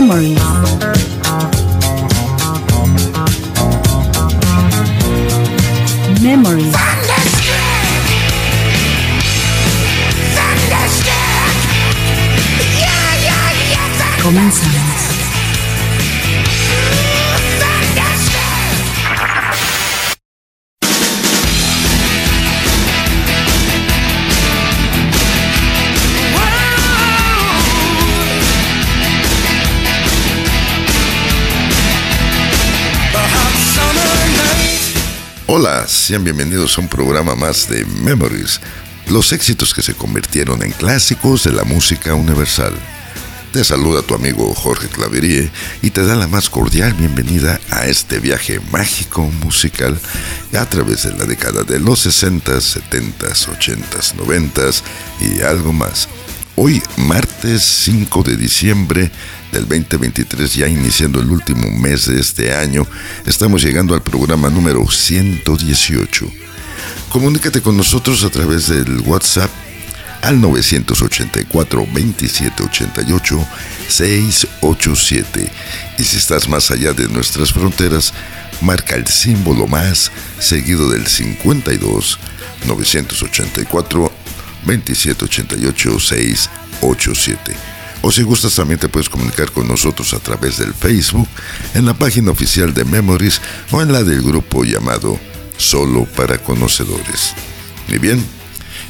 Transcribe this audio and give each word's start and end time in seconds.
Memories. 0.00 0.89
Sean 36.10 36.24
bienvenidos 36.24 36.76
a 36.76 36.80
un 36.80 36.88
programa 36.88 37.36
más 37.36 37.68
de 37.68 37.84
Memories, 37.84 38.60
los 39.10 39.32
éxitos 39.32 39.72
que 39.72 39.80
se 39.80 39.94
convirtieron 39.94 40.60
en 40.64 40.72
clásicos 40.72 41.44
de 41.44 41.52
la 41.52 41.62
música 41.62 42.14
universal. 42.14 42.72
Te 43.52 43.62
saluda 43.62 44.02
tu 44.02 44.16
amigo 44.16 44.52
Jorge 44.52 44.88
Claverie 44.88 45.52
y 45.82 45.90
te 45.90 46.04
da 46.04 46.16
la 46.16 46.26
más 46.26 46.50
cordial 46.50 46.94
bienvenida 46.94 47.60
a 47.70 47.86
este 47.86 48.18
viaje 48.18 48.58
mágico 48.72 49.22
musical 49.22 50.00
a 50.58 50.66
través 50.66 51.04
de 51.04 51.12
la 51.12 51.26
década 51.26 51.62
de 51.62 51.78
los 51.78 52.04
60s, 52.04 52.82
70s, 52.90 53.46
80s, 53.46 54.16
90s 54.16 54.82
y 55.20 55.42
algo 55.42 55.72
más. 55.72 56.08
Hoy, 56.62 56.82
martes 56.98 57.62
5 57.62 58.22
de 58.22 58.36
diciembre 58.36 59.10
del 59.50 59.66
2023, 59.66 60.56
ya 60.56 60.68
iniciando 60.68 61.18
el 61.18 61.30
último 61.30 61.70
mes 61.70 62.04
de 62.04 62.20
este 62.20 62.52
año, 62.54 62.86
estamos 63.24 63.62
llegando 63.62 63.94
al 63.94 64.02
programa 64.02 64.50
número 64.50 64.86
118. 64.86 66.30
Comunícate 67.08 67.62
con 67.62 67.78
nosotros 67.78 68.24
a 68.24 68.28
través 68.28 68.68
del 68.68 69.00
WhatsApp 69.06 69.50
al 70.20 70.38
984 70.38 71.78
2788 71.94 73.46
687 73.88 75.50
y 75.96 76.04
si 76.04 76.18
estás 76.18 76.46
más 76.46 76.70
allá 76.70 76.92
de 76.92 77.08
nuestras 77.08 77.54
fronteras, 77.54 78.12
marca 78.60 78.96
el 78.96 79.06
símbolo 79.06 79.66
más 79.66 80.12
seguido 80.38 80.90
del 80.90 81.06
52 81.06 82.18
984 82.66 84.19
2788 84.64 86.00
687. 86.00 87.56
O 88.02 88.10
si 88.10 88.22
gustas 88.22 88.54
también 88.54 88.80
te 88.80 88.88
puedes 88.88 89.08
comunicar 89.08 89.50
con 89.52 89.68
nosotros 89.68 90.14
a 90.14 90.18
través 90.18 90.56
del 90.58 90.72
Facebook, 90.72 91.28
en 91.74 91.84
la 91.84 91.94
página 91.94 92.30
oficial 92.30 92.72
de 92.72 92.84
Memories 92.84 93.40
o 93.70 93.82
en 93.82 93.92
la 93.92 94.02
del 94.02 94.22
grupo 94.22 94.64
llamado 94.64 95.18
Solo 95.58 96.06
para 96.16 96.38
Conocedores. 96.38 97.34
Y 97.88 97.98
bien, 97.98 98.24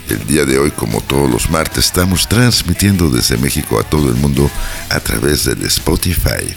el 0.09 0.27
día 0.27 0.45
de 0.45 0.59
hoy, 0.59 0.71
como 0.71 1.01
todos 1.01 1.29
los 1.29 1.51
martes, 1.51 1.87
estamos 1.87 2.29
transmitiendo 2.29 3.11
desde 3.11 3.37
México 3.39 3.81
a 3.81 3.83
todo 3.83 4.09
el 4.09 4.17
mundo 4.17 4.49
a 4.89 5.01
través 5.01 5.45
del 5.45 5.63
Spotify. 5.65 6.55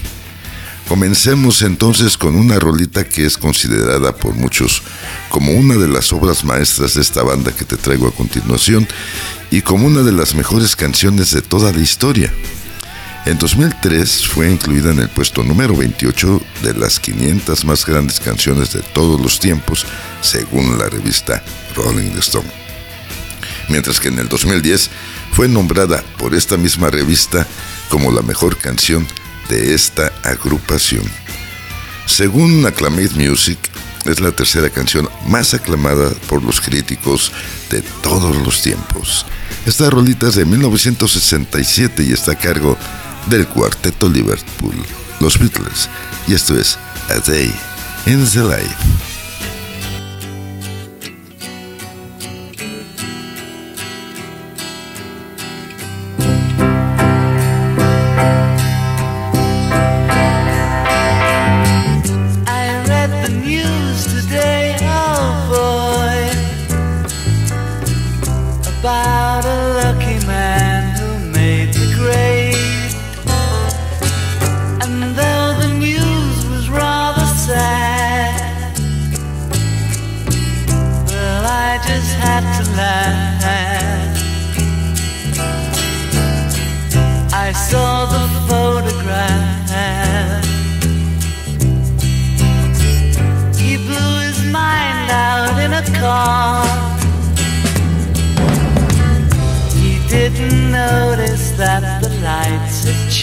Comencemos 0.88 1.62
entonces 1.62 2.18
con 2.18 2.36
una 2.36 2.58
rolita 2.58 3.04
que 3.04 3.24
es 3.24 3.38
considerada 3.38 4.14
por 4.14 4.34
muchos 4.34 4.82
como 5.30 5.52
una 5.52 5.76
de 5.76 5.88
las 5.88 6.12
obras 6.12 6.44
maestras 6.44 6.94
de 6.94 7.00
esta 7.00 7.22
banda 7.22 7.52
que 7.52 7.64
te 7.64 7.76
traigo 7.76 8.06
a 8.06 8.12
continuación 8.12 8.86
y 9.50 9.62
como 9.62 9.86
una 9.86 10.02
de 10.02 10.12
las 10.12 10.34
mejores 10.34 10.76
canciones 10.76 11.30
de 11.30 11.40
toda 11.40 11.72
la 11.72 11.80
historia. 11.80 12.30
En 13.24 13.38
2003 13.38 14.26
fue 14.26 14.50
incluida 14.50 14.90
en 14.90 14.98
el 14.98 15.08
puesto 15.08 15.42
número 15.42 15.74
28 15.74 16.42
de 16.62 16.74
las 16.74 17.00
500 17.00 17.64
más 17.64 17.86
grandes 17.86 18.20
canciones 18.20 18.74
de 18.74 18.82
todos 18.82 19.18
los 19.18 19.40
tiempos, 19.40 19.86
según 20.20 20.78
la 20.78 20.90
revista 20.90 21.42
Rolling 21.74 22.18
Stone. 22.18 22.50
Mientras 23.70 23.98
que 23.98 24.08
en 24.08 24.18
el 24.18 24.28
2010 24.28 24.90
fue 25.32 25.48
nombrada 25.48 26.04
por 26.18 26.34
esta 26.34 26.58
misma 26.58 26.90
revista 26.90 27.46
como 27.88 28.12
la 28.12 28.20
mejor 28.20 28.58
canción 28.58 29.06
de 29.06 29.23
esta 29.50 30.12
agrupación. 30.22 31.04
Según 32.06 32.64
Acclamate 32.66 33.14
Music, 33.14 33.58
es 34.04 34.20
la 34.20 34.32
tercera 34.32 34.70
canción 34.70 35.08
más 35.26 35.54
aclamada 35.54 36.10
por 36.28 36.42
los 36.42 36.60
críticos 36.60 37.32
de 37.70 37.82
todos 38.02 38.36
los 38.36 38.62
tiempos. 38.62 39.24
Esta 39.66 39.88
rolita 39.88 40.28
es 40.28 40.34
de 40.34 40.44
1967 40.44 42.02
y 42.02 42.12
está 42.12 42.32
a 42.32 42.38
cargo 42.38 42.76
del 43.26 43.46
cuarteto 43.46 44.08
Liverpool, 44.08 44.76
los 45.20 45.38
Beatles, 45.38 45.88
y 46.28 46.34
esto 46.34 46.58
es 46.58 46.78
A 47.08 47.18
Day 47.26 47.52
in 48.06 48.26
the 48.26 48.40
Life. 48.40 49.13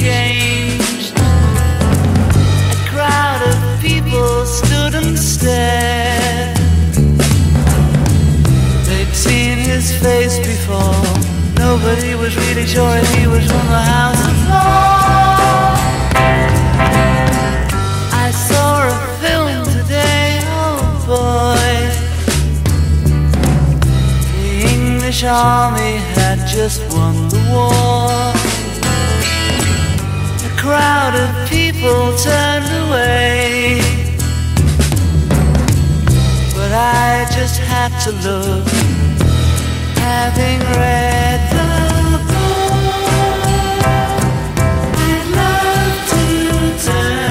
Changed. 0.01 1.13
A 1.15 2.79
crowd 2.89 3.41
of 3.51 3.57
people 3.79 4.45
stood 4.47 4.95
and 4.95 5.13
stared. 5.17 6.57
They'd 8.87 9.13
seen 9.13 9.57
his 9.59 9.87
face 10.03 10.37
before. 10.39 11.05
Nobody 11.65 12.15
was 12.15 12.35
really 12.43 12.65
sure 12.65 12.95
if 12.97 13.09
he 13.15 13.27
was 13.27 13.45
from 13.51 13.67
the 13.75 13.83
House 13.93 14.23
of 14.31 14.37
Lords. 14.51 15.81
I 18.25 18.27
saw 18.47 18.71
a 18.89 18.97
film 19.21 19.63
today, 19.77 20.41
oh 20.61 20.79
boy. 21.11 21.71
The 24.41 24.51
English 24.75 25.23
army 25.23 25.93
had 26.17 26.39
just 26.47 26.81
won 26.91 27.13
the 27.29 27.41
war. 27.51 28.30
Crowd 30.71 31.15
of 31.15 31.49
people 31.49 32.15
turned 32.15 32.71
away. 32.85 33.81
But 36.55 36.71
I 36.71 37.27
just 37.29 37.59
had 37.59 37.91
to 38.05 38.11
look, 38.25 38.65
having 39.97 40.61
read 40.79 41.39
the 41.51 41.65
book. 42.29 42.71
I'd 44.95 45.27
love 45.41 45.95
to 46.11 46.23
turn 46.85 47.30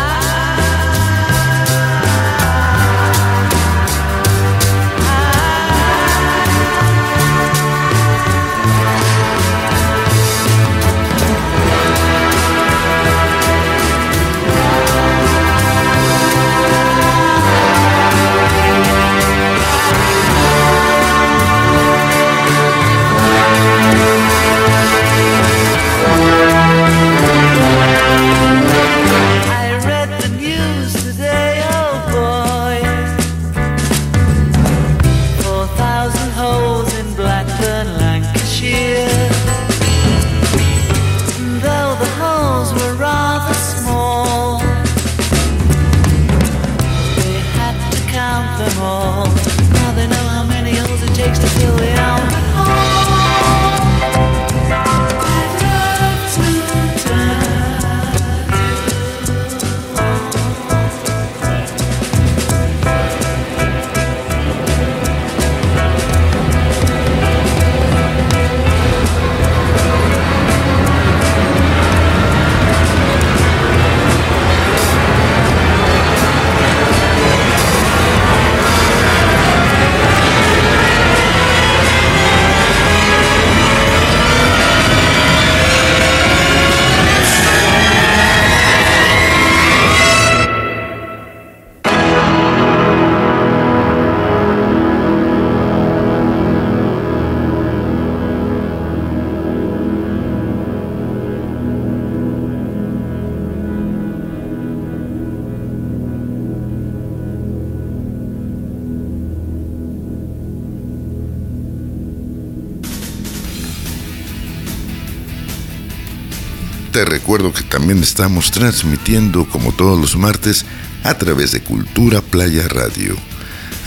También 117.81 118.03
estamos 118.03 118.51
transmitiendo 118.51 119.49
como 119.49 119.71
todos 119.71 119.99
los 119.99 120.15
martes 120.15 120.65
a 121.03 121.15
través 121.15 121.51
de 121.51 121.63
Cultura 121.63 122.21
Playa 122.21 122.67
Radio. 122.67 123.15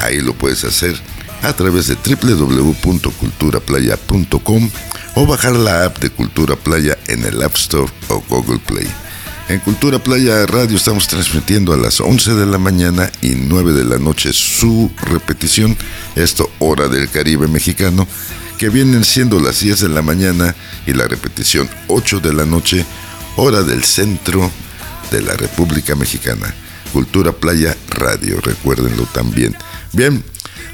Ahí 0.01 0.21
lo 0.21 0.35
puedes 0.35 0.65
hacer 0.65 1.01
a 1.43 1.53
través 1.53 1.87
de 1.87 1.95
www.culturaplaya.com 1.95 4.71
o 5.15 5.27
bajar 5.27 5.55
la 5.55 5.85
app 5.85 6.01
de 6.01 6.11
Cultura 6.11 6.57
Playa 6.57 6.99
en 7.07 7.25
el 7.25 7.41
App 7.41 7.55
Store 7.55 7.87
o 8.09 8.21
Google 8.29 8.59
Play. 8.67 8.89
En 9.49 9.61
Cultura 9.61 10.01
Playa 10.01 10.45
Radio 10.47 10.77
estamos 10.77 11.07
transmitiendo 11.07 11.73
a 11.73 11.77
las 11.77 12.01
11 12.01 12.35
de 12.35 12.47
la 12.47 12.59
mañana 12.59 13.13
y 13.23 13.37
9 13.37 13.75
de 13.75 13.85
la 13.85 13.99
noche 13.99 14.33
su 14.33 14.91
repetición, 15.03 15.77
esto 16.17 16.51
hora 16.59 16.89
del 16.89 17.09
Caribe 17.09 17.47
mexicano, 17.47 18.09
que 18.59 18.71
vienen 18.71 19.05
siendo 19.05 19.39
las 19.39 19.61
10 19.61 19.83
de 19.83 19.89
la 19.89 20.03
mañana 20.03 20.57
y 20.85 20.95
la 20.95 21.07
repetición 21.07 21.71
8 21.87 22.19
de 22.19 22.33
la 22.33 22.45
noche, 22.45 22.85
hora 23.37 23.63
del 23.63 23.85
centro 23.85 24.51
de 25.11 25.23
la 25.23 25.35
República 25.35 25.95
Mexicana. 25.95 26.55
Cultura 26.93 27.33
Playa 27.33 27.77
Radio, 27.91 28.41
recuérdenlo 28.41 29.05
también. 29.07 29.57
Bien, 29.93 30.23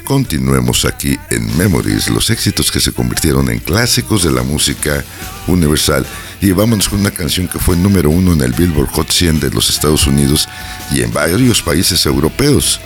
continuemos 0.05 0.85
aquí 0.85 1.17
en 1.31 1.57
Memories, 1.57 2.09
los 2.09 2.29
éxitos 2.29 2.71
que 2.71 2.79
se 2.79 2.91
convirtieron 2.91 3.49
en 3.49 3.59
clásicos 3.59 4.23
de 4.23 4.31
la 4.31 4.43
música 4.43 5.03
universal. 5.47 6.05
Y 6.39 6.51
vámonos 6.51 6.89
con 6.89 6.99
una 6.99 7.11
canción 7.11 7.47
que 7.47 7.59
fue 7.59 7.75
número 7.75 8.09
uno 8.09 8.33
en 8.33 8.41
el 8.41 8.53
Billboard 8.53 8.89
Hot 8.91 9.11
100 9.11 9.39
de 9.39 9.49
los 9.51 9.69
Estados 9.69 10.05
Unidos 10.07 10.47
y 10.91 11.01
en 11.01 11.11
varios 11.11 11.61
países 11.61 12.05
europeos. 12.05 12.79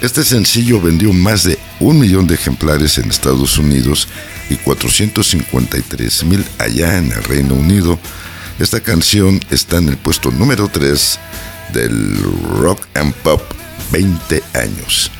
Este 0.00 0.22
sencillo 0.22 0.80
vendió 0.80 1.12
más 1.12 1.42
de 1.42 1.58
un 1.80 1.98
millón 1.98 2.26
de 2.26 2.34
ejemplares 2.34 2.98
en 2.98 3.10
Estados 3.10 3.58
Unidos 3.58 4.08
y 4.48 4.56
453 4.56 6.24
mil 6.24 6.44
allá 6.58 6.98
en 6.98 7.10
el 7.10 7.22
Reino 7.24 7.54
Unido. 7.54 7.98
Esta 8.58 8.80
canción 8.80 9.40
está 9.50 9.78
en 9.78 9.88
el 9.88 9.96
puesto 9.96 10.32
número 10.32 10.68
3 10.68 11.18
del 11.72 12.18
Rock 12.58 12.80
and 12.94 13.14
Pop 13.14 13.40
20 13.92 14.42
años. 14.54 15.12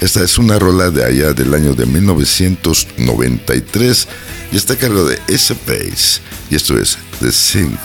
Esta 0.00 0.22
es 0.22 0.38
una 0.38 0.60
rola 0.60 0.90
de 0.90 1.04
allá 1.04 1.32
del 1.32 1.52
año 1.54 1.74
de 1.74 1.86
1993 1.86 4.08
y 4.52 4.56
está 4.56 4.74
a 4.74 4.76
cargo 4.76 5.06
de 5.06 5.18
S. 5.26 5.52
Pace. 5.54 6.20
Y 6.50 6.54
esto 6.54 6.78
es 6.78 6.96
The 7.20 7.32
Sing. 7.32 7.76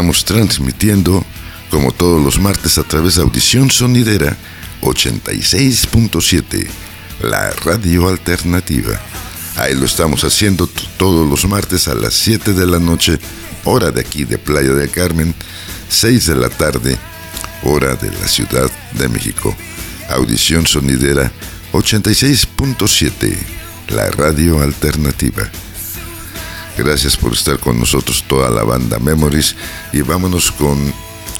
Estamos 0.00 0.24
transmitiendo 0.24 1.22
como 1.70 1.92
todos 1.92 2.24
los 2.24 2.40
martes 2.40 2.78
a 2.78 2.84
través 2.84 3.16
de 3.16 3.22
Audición 3.22 3.70
Sonidera 3.70 4.34
86.7, 4.80 6.66
la 7.20 7.50
radio 7.50 8.08
alternativa. 8.08 8.98
Ahí 9.56 9.74
lo 9.74 9.84
estamos 9.84 10.24
haciendo 10.24 10.66
todos 10.96 11.28
los 11.28 11.46
martes 11.46 11.86
a 11.86 11.94
las 11.94 12.14
7 12.14 12.54
de 12.54 12.66
la 12.66 12.78
noche, 12.78 13.18
hora 13.64 13.90
de 13.90 14.00
aquí 14.00 14.24
de 14.24 14.38
Playa 14.38 14.72
del 14.72 14.90
Carmen, 14.90 15.34
6 15.90 16.28
de 16.28 16.34
la 16.36 16.48
tarde, 16.48 16.96
hora 17.62 17.94
de 17.94 18.10
la 18.10 18.26
Ciudad 18.26 18.70
de 18.92 19.06
México. 19.06 19.54
Audición 20.08 20.66
Sonidera 20.66 21.30
86.7, 21.74 23.36
la 23.88 24.10
radio 24.12 24.62
alternativa. 24.62 25.42
Gracias 26.82 27.14
por 27.14 27.34
estar 27.34 27.58
con 27.58 27.78
nosotros 27.78 28.24
toda 28.26 28.48
la 28.48 28.62
banda 28.62 28.98
Memories 28.98 29.54
y 29.92 30.00
vámonos 30.00 30.50
con 30.50 30.78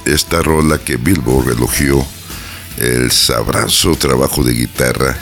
esta 0.04 0.42
rola 0.42 0.76
que 0.76 0.98
Billboard 0.98 1.52
elogió, 1.52 2.06
el 2.76 3.10
sabroso 3.10 3.96
trabajo 3.96 4.44
de 4.44 4.52
guitarra, 4.52 5.16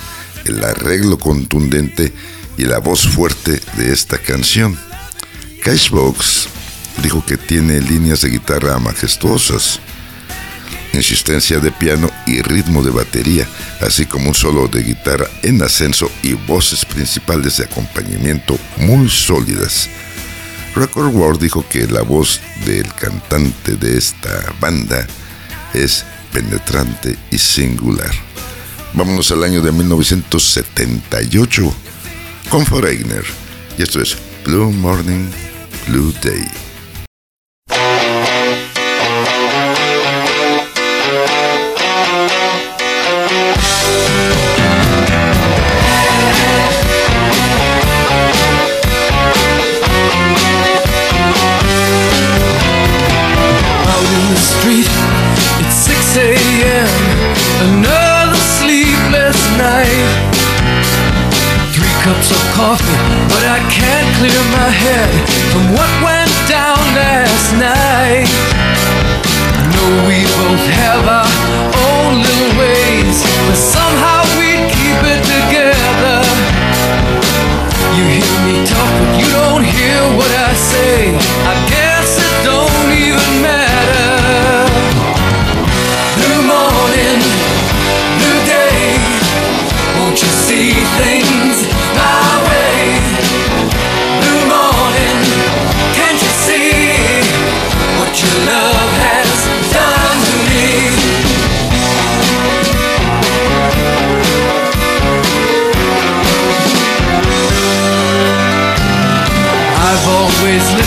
el 0.44 0.64
arreglo 0.64 1.20
contundente 1.20 2.12
y 2.56 2.64
la 2.64 2.78
voz 2.78 3.06
fuerte 3.06 3.62
de 3.76 3.92
esta 3.92 4.18
canción. 4.18 4.76
Cashbox 5.62 6.48
dijo 7.00 7.24
que 7.24 7.36
tiene 7.36 7.80
líneas 7.80 8.22
de 8.22 8.30
guitarra 8.30 8.76
majestuosas, 8.80 9.78
insistencia 10.94 11.60
de 11.60 11.70
piano 11.70 12.10
y 12.26 12.42
ritmo 12.42 12.82
de 12.82 12.90
batería, 12.90 13.46
así 13.80 14.04
como 14.04 14.30
un 14.30 14.34
solo 14.34 14.66
de 14.66 14.82
guitarra 14.82 15.28
en 15.44 15.62
ascenso 15.62 16.10
y 16.24 16.32
voces 16.32 16.84
principales 16.84 17.58
de 17.58 17.66
acompañamiento 17.66 18.58
muy 18.78 19.08
sólidas. 19.08 19.88
Record 20.78 21.12
World 21.12 21.40
dijo 21.40 21.64
que 21.68 21.88
la 21.88 22.02
voz 22.02 22.40
del 22.64 22.86
cantante 22.94 23.74
de 23.74 23.98
esta 23.98 24.54
banda 24.60 25.04
es 25.74 26.04
penetrante 26.32 27.18
y 27.32 27.38
singular. 27.38 28.12
Vámonos 28.92 29.32
al 29.32 29.42
año 29.42 29.60
de 29.60 29.72
1978 29.72 31.74
con 32.48 32.64
Foreigner. 32.64 33.24
Y 33.76 33.82
esto 33.82 34.00
es 34.00 34.16
Blue 34.44 34.70
Morning, 34.70 35.28
Blue 35.88 36.14
Day. 36.22 36.67
Coffee, 62.58 62.98
but 63.30 63.44
I 63.46 63.62
can't 63.70 64.10
clear 64.18 64.42
my 64.50 64.70
head 64.82 65.10
from 65.54 65.64
what 65.78 65.90
went 66.02 66.34
down 66.50 66.82
last 66.98 67.54
night. 67.54 68.26
I 68.26 69.62
know 69.70 69.90
we 70.10 70.26
both 70.26 70.64
have 70.82 71.06
our 71.06 71.30
own 71.86 72.18
little 72.18 72.52
ways, 72.58 73.22
but 73.46 73.54
somehow 73.54 74.17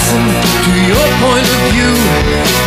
listened 0.02 0.34
to 0.66 0.74
your 0.90 1.08
point 1.22 1.46
of 1.46 1.60
view. 1.70 1.94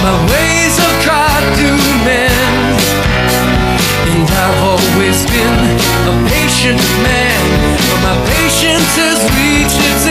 My 0.06 0.14
ways 0.30 0.74
have 0.78 0.96
tried 1.02 1.44
to 1.58 1.68
mend. 2.06 2.78
And 4.10 4.26
I've 4.30 4.60
always 4.70 5.18
been 5.26 5.58
a 6.10 6.14
patient 6.30 6.82
man, 7.02 7.42
but 7.90 8.00
my 8.06 8.16
patience 8.30 8.90
has 9.02 9.18
reached 9.34 9.80
its 9.90 10.03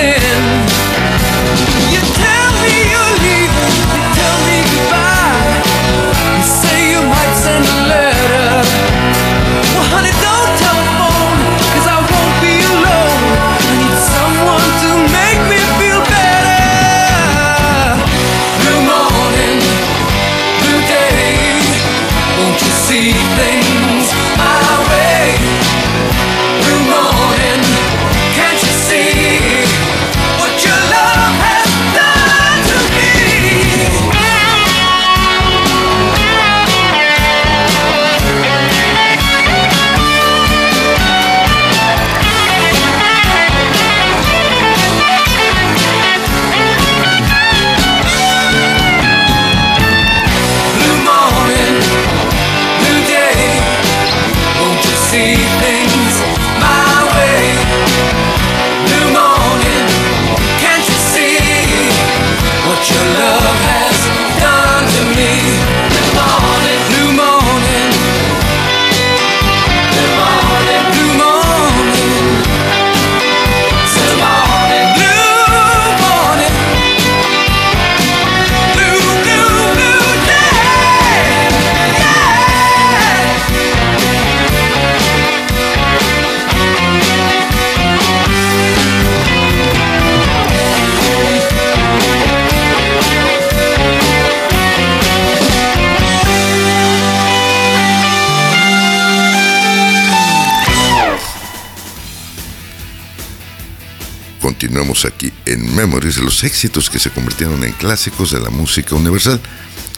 Éxitos 106.43 106.89
que 106.89 106.99
se 106.99 107.09
convirtieron 107.09 107.63
en 107.63 107.71
clásicos 107.71 108.31
de 108.31 108.39
la 108.39 108.49
música 108.49 108.95
universal. 108.95 109.39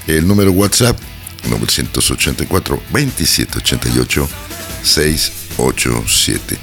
El 0.06 0.28
número 0.28 0.52
WhatsApp 0.52 0.98
984 1.50 2.84
2788 2.92 4.30
687. 4.84 6.58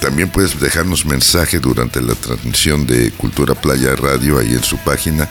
También 0.00 0.28
puedes 0.28 0.60
dejarnos 0.60 1.04
mensaje 1.06 1.58
durante 1.58 2.00
la 2.00 2.14
transmisión 2.14 2.86
de 2.86 3.10
Cultura 3.12 3.54
Playa 3.54 3.96
Radio 3.96 4.38
ahí 4.38 4.52
en 4.52 4.62
su 4.62 4.76
página 4.78 5.28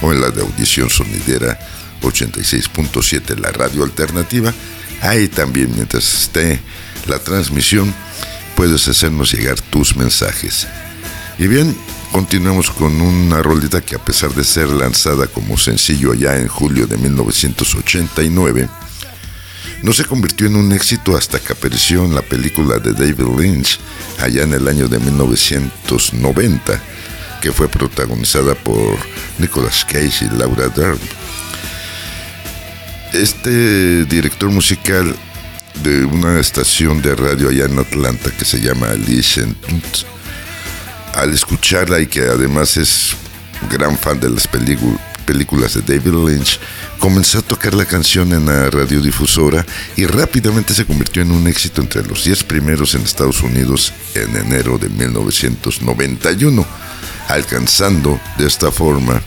o 0.00 0.12
en 0.12 0.20
la 0.20 0.30
de 0.30 0.40
Audición 0.40 0.88
Sonidera 0.88 1.58
86.7, 2.02 3.38
la 3.38 3.50
radio 3.50 3.84
alternativa. 3.84 4.54
Ahí 5.02 5.28
también, 5.28 5.72
mientras 5.74 6.22
esté 6.22 6.60
la 7.06 7.18
transmisión, 7.18 7.92
puedes 8.56 8.88
hacernos 8.88 9.32
llegar 9.32 9.60
tus 9.60 9.96
mensajes. 9.96 10.66
Y 11.38 11.46
bien, 11.46 11.76
continuamos 12.12 12.70
con 12.70 13.00
una 13.00 13.42
rolita 13.42 13.80
que 13.80 13.96
a 13.96 13.98
pesar 13.98 14.30
de 14.34 14.44
ser 14.44 14.68
lanzada 14.68 15.26
como 15.26 15.56
sencillo 15.56 16.12
allá 16.12 16.36
en 16.36 16.46
julio 16.46 16.86
de 16.86 16.98
1989, 16.98 18.68
no 19.82 19.92
se 19.94 20.04
convirtió 20.04 20.46
en 20.46 20.56
un 20.56 20.72
éxito 20.72 21.16
hasta 21.16 21.40
que 21.40 21.54
apareció 21.54 22.04
en 22.04 22.14
la 22.14 22.20
película 22.20 22.78
de 22.78 22.92
David 22.92 23.38
Lynch 23.38 23.80
allá 24.20 24.42
en 24.42 24.52
el 24.52 24.68
año 24.68 24.88
de 24.88 24.98
1990, 24.98 26.80
que 27.40 27.50
fue 27.50 27.68
protagonizada 27.68 28.54
por 28.54 28.98
Nicolas 29.38 29.84
Cage 29.86 30.26
y 30.26 30.36
Laura 30.36 30.68
Dern. 30.68 31.00
Este 33.14 34.04
director 34.04 34.50
musical 34.50 35.16
de 35.82 36.04
una 36.04 36.38
estación 36.38 37.00
de 37.00 37.14
radio 37.14 37.48
allá 37.48 37.64
en 37.64 37.78
Atlanta 37.78 38.30
que 38.30 38.44
se 38.44 38.60
llama 38.60 38.90
Alice 38.90 39.46
al 41.14 41.32
escucharla 41.32 42.00
y 42.00 42.06
que 42.06 42.22
además 42.22 42.76
es 42.76 43.16
gran 43.70 43.96
fan 43.96 44.18
de 44.20 44.30
las 44.30 44.46
películas 44.46 45.74
de 45.74 45.82
David 45.82 46.14
Lynch, 46.28 46.58
comenzó 46.98 47.38
a 47.38 47.42
tocar 47.42 47.74
la 47.74 47.84
canción 47.84 48.32
en 48.32 48.46
la 48.46 48.70
radiodifusora 48.70 49.64
y 49.96 50.06
rápidamente 50.06 50.74
se 50.74 50.84
convirtió 50.84 51.22
en 51.22 51.32
un 51.32 51.46
éxito 51.46 51.80
entre 51.80 52.04
los 52.04 52.24
10 52.24 52.44
primeros 52.44 52.94
en 52.94 53.02
Estados 53.02 53.42
Unidos 53.42 53.92
en 54.14 54.36
enero 54.36 54.78
de 54.78 54.88
1991, 54.88 56.66
alcanzando 57.28 58.20
de 58.38 58.46
esta 58.46 58.70
forma 58.70 59.22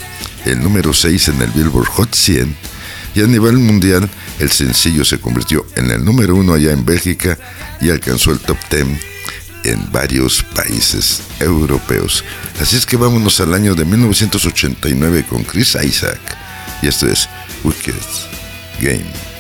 el 0.46 0.62
número 0.62 0.94
6 0.94 1.30
en 1.30 1.42
el 1.42 1.52
Billboard 1.52 1.88
Hot 1.88 2.14
100 2.14 2.56
y 3.16 3.22
a 3.22 3.28
nivel 3.28 3.58
mundial 3.58 4.10
el 4.40 4.52
sencillo 4.52 5.06
se 5.06 5.20
convirtió 5.20 5.66
en 5.76 5.90
el 5.90 6.04
número 6.04 6.36
1 6.36 6.54
allá 6.54 6.72
en 6.72 6.86
Bélgica 6.86 7.38
y 7.80 7.90
alcanzó 7.90 8.32
el 8.32 8.40
top 8.40 8.58
10 8.70 9.15
en 9.66 9.92
varios 9.92 10.44
países 10.56 11.22
europeos. 11.40 12.24
Así 12.60 12.76
es 12.76 12.86
que 12.86 12.98
vámonos 12.98 13.40
al 13.40 13.54
año 13.54 13.76
de 13.76 13.86
1989 13.86 15.26
con 15.28 15.44
Chris 15.44 15.78
Isaac. 15.84 16.20
Y 16.82 16.88
esto 16.88 17.08
es 17.08 17.28
Wicked 17.64 17.94
Game. 18.80 19.35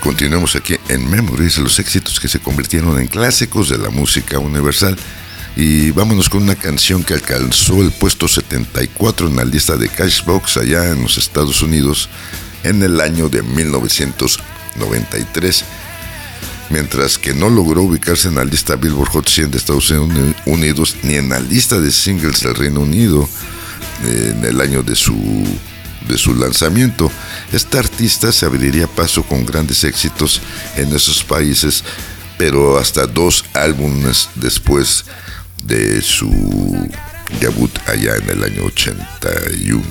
Continuamos 0.00 0.56
aquí 0.56 0.76
en 0.88 1.08
Memories, 1.10 1.58
los 1.58 1.78
éxitos 1.78 2.18
que 2.18 2.28
se 2.28 2.40
convirtieron 2.40 2.98
en 2.98 3.06
clásicos 3.06 3.68
de 3.68 3.76
la 3.76 3.90
música 3.90 4.38
universal. 4.38 4.96
Y 5.56 5.90
vámonos 5.90 6.30
con 6.30 6.42
una 6.42 6.54
canción 6.54 7.04
que 7.04 7.12
alcanzó 7.14 7.82
el 7.82 7.90
puesto 7.90 8.26
74 8.26 9.28
en 9.28 9.36
la 9.36 9.44
lista 9.44 9.76
de 9.76 9.90
Cashbox 9.90 10.56
allá 10.56 10.88
en 10.88 11.02
los 11.02 11.18
Estados 11.18 11.60
Unidos 11.60 12.08
en 12.62 12.82
el 12.82 12.98
año 12.98 13.28
de 13.28 13.42
1993. 13.42 15.64
Mientras 16.70 17.18
que 17.18 17.34
no 17.34 17.50
logró 17.50 17.82
ubicarse 17.82 18.28
en 18.28 18.36
la 18.36 18.44
lista 18.44 18.76
Billboard 18.76 19.10
Hot 19.10 19.28
100 19.28 19.50
de 19.50 19.58
Estados 19.58 19.92
Unidos 20.46 20.96
ni 21.02 21.16
en 21.16 21.28
la 21.28 21.40
lista 21.40 21.78
de 21.78 21.90
singles 21.90 22.40
del 22.40 22.54
Reino 22.54 22.80
Unido 22.80 23.28
eh, 24.04 24.32
en 24.34 24.42
el 24.44 24.62
año 24.62 24.82
de 24.82 24.96
su 24.96 25.14
de 26.08 26.18
su 26.18 26.34
lanzamiento. 26.34 27.10
Esta 27.52 27.80
artista 27.80 28.30
se 28.30 28.46
abriría 28.46 28.86
paso 28.86 29.22
con 29.24 29.44
grandes 29.44 29.82
éxitos 29.84 30.40
en 30.76 30.94
esos 30.94 31.24
países, 31.24 31.82
pero 32.38 32.78
hasta 32.78 33.06
dos 33.06 33.44
álbumes 33.54 34.28
después 34.36 35.04
de 35.64 36.00
su 36.00 36.88
debut 37.40 37.70
allá 37.86 38.16
en 38.16 38.30
el 38.30 38.44
año 38.44 38.64
81. 38.64 39.82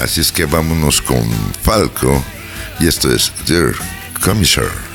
Así 0.00 0.20
es 0.20 0.30
que 0.32 0.44
vámonos 0.44 1.00
con 1.00 1.22
Falco 1.62 2.22
y 2.78 2.86
esto 2.86 3.12
es 3.12 3.32
Dear 3.46 3.74
Commissioner. 4.22 4.91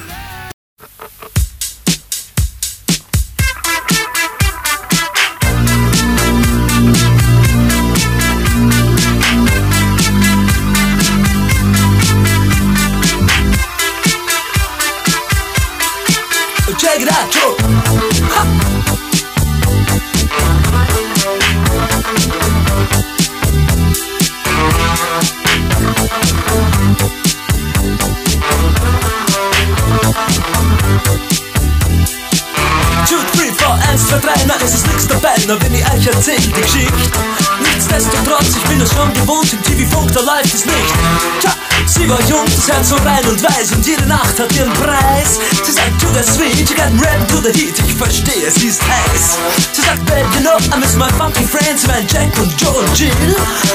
Sie 42.07 42.13
war 42.13 42.21
jung, 42.29 42.45
das 42.45 42.67
Herz 42.67 42.89
so 42.89 42.95
rein 42.95 43.25
und 43.27 43.41
weiß. 43.43 43.71
Und 43.73 43.85
jede 43.85 44.05
Nacht 44.05 44.39
hat 44.39 44.51
ihren 44.55 44.71
Preis. 44.73 45.39
Sie 45.63 45.71
sagt, 45.71 45.99
to 45.99 46.07
the 46.13 46.23
sweet, 46.23 46.69
you 46.69 46.75
got 46.75 46.91
rap 47.03 47.27
to 47.27 47.37
the 47.41 47.51
heat. 47.51 47.75
Ich 47.85 47.95
verstehe, 47.95 48.49
sie 48.51 48.67
ist 48.67 48.81
heiß. 48.81 49.37
Sie 49.73 49.81
sagt, 49.81 50.05
babe, 50.05 50.27
you 50.35 50.41
know, 50.41 50.57
I 50.73 50.79
miss 50.79 50.95
my 50.95 51.09
funky 51.17 51.43
friends. 51.43 51.85
Mein 51.87 52.07
Jack 52.07 52.31
und 52.39 52.53
Joe 52.61 52.71
und 52.71 52.97
Jill. 52.97 53.11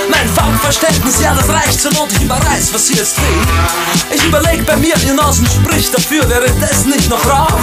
Mein 0.09 0.29
Funkverständnis, 0.29 1.21
ja, 1.21 1.35
das 1.35 1.49
reicht 1.49 1.81
zur 1.81 1.93
Not. 1.93 2.13
Ich 2.13 2.23
überreiß, 2.23 2.73
was 2.73 2.87
sie 2.87 2.95
jetzt 2.95 3.17
will. 3.19 4.15
Ich 4.15 4.25
überleg 4.25 4.65
bei 4.67 4.77
mir, 4.77 4.95
ihr 5.07 5.15
Nasen 5.15 5.47
spricht 5.47 5.95
dafür 5.95 6.29
Wäre 6.29 6.47
das 6.61 6.85
nicht 6.85 7.09
noch 7.11 7.25
Rauch? 7.27 7.61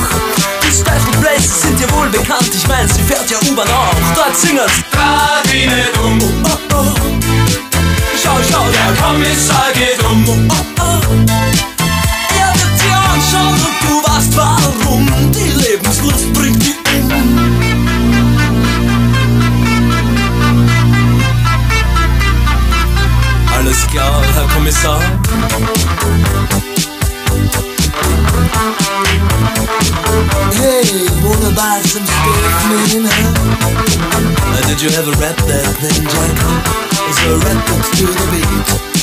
Die 0.64 0.72
Special 0.72 1.22
Places 1.22 1.62
sind 1.62 1.80
dir 1.80 1.92
wohl 1.94 2.10
bekannt. 2.10 2.50
Ich 2.54 2.68
mein, 2.68 2.88
sie 2.88 3.02
fährt 3.02 3.30
ja 3.30 3.38
U-Bahn 3.50 3.68
auch. 3.70 4.16
Dort 4.16 4.38
singen's. 4.38 4.72
Dreh 4.92 5.52
dich 5.52 5.66
nicht 5.68 5.98
um. 5.98 6.20
Oh, 6.44 6.76
oh, 6.76 6.94
oh. 7.06 7.79
Schau, 8.30 8.38
schau, 8.52 8.66
Der 8.72 8.94
Kommissar 9.02 9.72
geht 9.74 10.04
um. 10.06 10.24
Oh, 10.28 10.54
oh. 10.82 11.00
Er 12.38 12.54
wird 12.54 12.76
dir 12.80 13.00
anschauen 13.12 13.54
und 13.54 13.78
du 13.82 13.94
weißt 14.08 14.38
warum. 14.38 15.32
Die 15.32 15.50
Lebenslust 15.60 16.32
bringt 16.34 16.64
die 16.64 16.76
um. 16.94 17.50
Alles 23.58 23.88
klar, 23.88 24.22
Herr 24.36 24.48
Kommissar 24.54 25.02
Hey, 30.60 30.84
wanna 31.24 31.52
buy 31.56 31.82
some 31.84 32.06
stuff, 32.06 32.70
man, 32.70 33.06
huh? 33.06 33.34
Uh, 34.52 34.62
did 34.68 34.82
you 34.82 34.90
ever 34.98 35.12
rap 35.22 35.38
that 35.48 35.66
thing, 35.80 36.04
Jack? 36.06 36.38
A 37.10 37.38
rap 37.46 37.66
to 37.66 38.06
the 38.06 38.26
beat? 38.32 39.00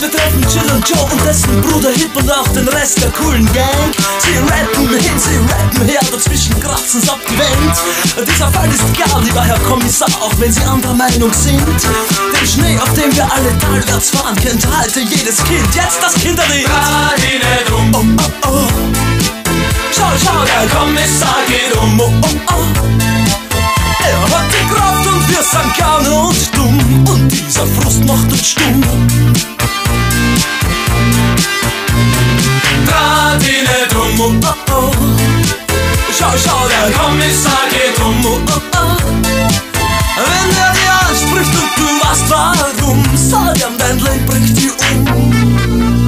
Wir 0.00 0.10
treffen 0.10 0.42
Jill 0.52 0.70
und 0.70 0.86
Joe 0.88 1.08
und 1.10 1.24
dessen 1.24 1.60
Bruder 1.62 1.90
Hip 1.90 2.14
und 2.14 2.30
auch 2.30 2.48
den 2.48 2.68
Rest 2.68 3.02
der 3.02 3.10
coolen 3.12 3.50
Gang. 3.52 3.94
Sie 4.18 4.36
rappen 4.36 4.88
hin, 4.88 5.18
sie 5.18 5.36
rappen 5.50 5.88
her, 5.88 6.00
dazwischen 6.12 6.60
kratzen's 6.60 7.08
ab 7.08 7.20
die 7.28 7.38
Wand. 7.38 8.28
Dieser 8.28 8.52
Fall 8.52 8.68
ist 8.68 8.84
gar, 8.98 9.20
lieber 9.22 9.42
Herr 9.42 9.58
Kommissar, 9.60 10.08
auch 10.20 10.32
wenn 10.38 10.52
Sie 10.52 10.62
anderer 10.62 10.94
Meinung 10.94 11.32
sind. 11.32 11.64
Den 12.38 12.46
Schnee, 12.46 12.78
auf 12.78 12.92
dem 12.92 13.14
wir 13.16 13.24
alle 13.32 13.56
talwärts 13.58 14.10
fahren, 14.10 14.36
kennt 14.36 14.66
halte 14.76 15.00
jedes 15.00 15.42
Kind. 15.44 15.74
Jetzt 15.74 16.02
das 16.02 16.14
Kinderlied. 16.14 16.68
Nicht 17.16 17.70
um 17.72 17.90
Oh, 17.94 18.22
oh, 18.46 18.48
oh. 18.48 19.13
Schau, 19.96 20.10
schau, 20.24 20.44
Der 20.44 20.68
Kommissar 20.68 21.36
geht 21.46 21.76
um 21.76 22.00
oh, 22.00 22.12
oh, 22.22 22.28
oh. 22.50 22.64
Er 24.04 24.20
hat 24.22 24.46
die 24.50 24.66
Kraft 24.72 25.06
und 25.06 25.28
wir 25.28 25.42
sind 25.42 25.74
gerne 25.76 26.10
und 26.12 26.56
dumm. 26.56 27.04
Und 27.08 27.28
dieser 27.30 27.66
Frust 27.66 28.04
macht 28.04 28.30
uns 28.30 28.48
stumm. 28.48 28.80
Nicht 33.40 33.94
um 33.94 34.20
Oh, 34.20 34.32
oh, 34.42 34.72
oh. 34.72 34.90
Schau, 36.18 36.32
schau, 36.44 36.68
Der 36.68 36.90
Kommissar 36.92 37.64
geht 37.70 37.98
um 38.04 38.24
oh, 38.26 38.38
oh. 38.48 38.96
Wenn 40.16 40.56
er 40.56 40.72
dir 40.72 40.92
anspricht 41.08 41.54
und 41.54 41.70
du 41.76 41.88
weißt 42.04 42.30
warum, 42.30 43.04
sag 43.14 43.56
ihm, 43.58 43.76
dein 43.78 43.98
Leben 43.98 44.26
bringt 44.26 44.56
dich 44.56 44.72
um. 45.14 46.03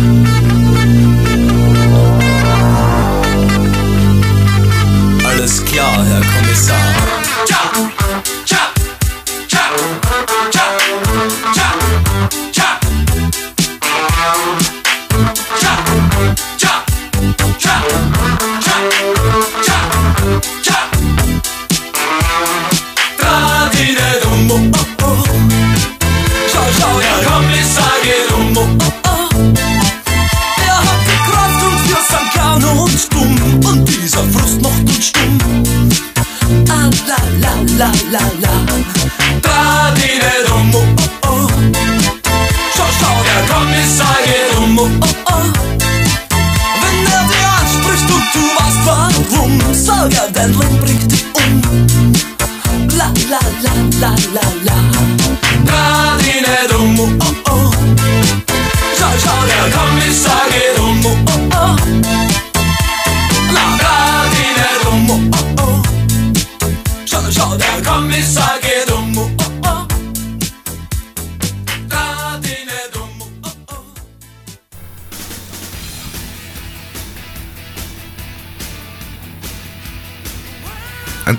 Ja, 5.76 6.02
Herr 6.02 6.22
Kommissar. 6.22 6.94
Ja! 7.50 7.85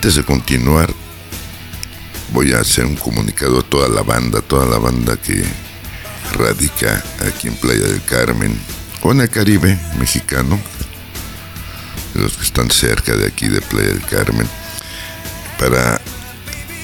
Antes 0.08 0.24
de 0.24 0.24
continuar, 0.24 0.90
voy 2.32 2.54
a 2.54 2.62
hacer 2.62 2.86
un 2.86 2.96
comunicado 2.96 3.60
a 3.60 3.62
toda 3.62 3.90
la 3.90 4.04
banda, 4.04 4.40
toda 4.40 4.66
la 4.66 4.78
banda 4.78 5.18
que 5.18 5.44
radica 6.32 7.04
aquí 7.28 7.50
en 7.50 7.58
Playa 7.58 7.88
del 7.88 8.02
Carmen 8.04 8.58
o 9.02 9.12
en 9.12 9.20
el 9.20 9.30
Caribe 9.30 9.78
mexicano, 10.00 10.58
los 12.14 12.38
que 12.38 12.46
están 12.46 12.72
cerca 12.72 13.18
de 13.18 13.28
aquí 13.28 13.50
de 13.50 13.60
Playa 13.60 13.90
del 13.90 14.06
Carmen, 14.06 14.48
para 15.60 16.00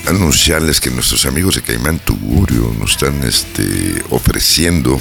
anunciarles 0.09 0.81
que 0.81 0.91
nuestros 0.91 1.25
amigos 1.25 1.55
de 1.55 1.61
Caimán 1.61 1.99
Tugurio 1.99 2.75
nos 2.77 2.91
están 2.91 3.23
este, 3.23 4.03
ofreciendo 4.09 4.99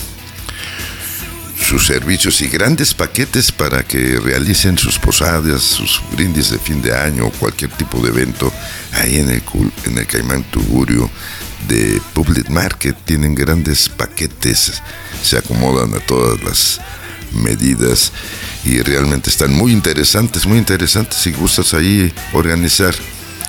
sus 1.73 1.87
servicios 1.87 2.43
y 2.43 2.49
grandes 2.49 2.93
paquetes 2.93 3.51
para 3.51 3.83
que 3.83 4.21
realicen 4.21 4.77
sus 4.77 4.99
posadas, 4.99 5.63
sus 5.63 6.03
brindis 6.13 6.51
de 6.51 6.59
fin 6.59 6.83
de 6.83 6.95
año 6.95 7.29
o 7.29 7.31
cualquier 7.31 7.71
tipo 7.71 7.99
de 8.03 8.11
evento 8.11 8.53
ahí 8.93 9.17
en 9.17 9.31
el, 9.31 9.43
en 9.87 9.97
el 9.97 10.07
Caimán 10.07 10.45
Tugurio 10.51 11.09
de 11.69 11.99
Public 12.13 12.51
Market. 12.51 12.95
Tienen 13.07 13.35
grandes 13.35 13.89
paquetes, 13.89 14.83
se 15.23 15.39
acomodan 15.39 15.95
a 15.95 16.01
todas 16.01 16.43
las 16.45 16.79
medidas 17.33 18.13
y 18.65 18.83
realmente 18.83 19.31
están 19.31 19.55
muy 19.55 19.73
interesantes, 19.73 20.45
muy 20.45 20.59
interesantes. 20.59 21.21
Si 21.23 21.33
gustas 21.33 21.73
ahí 21.73 22.13
organizar 22.35 22.95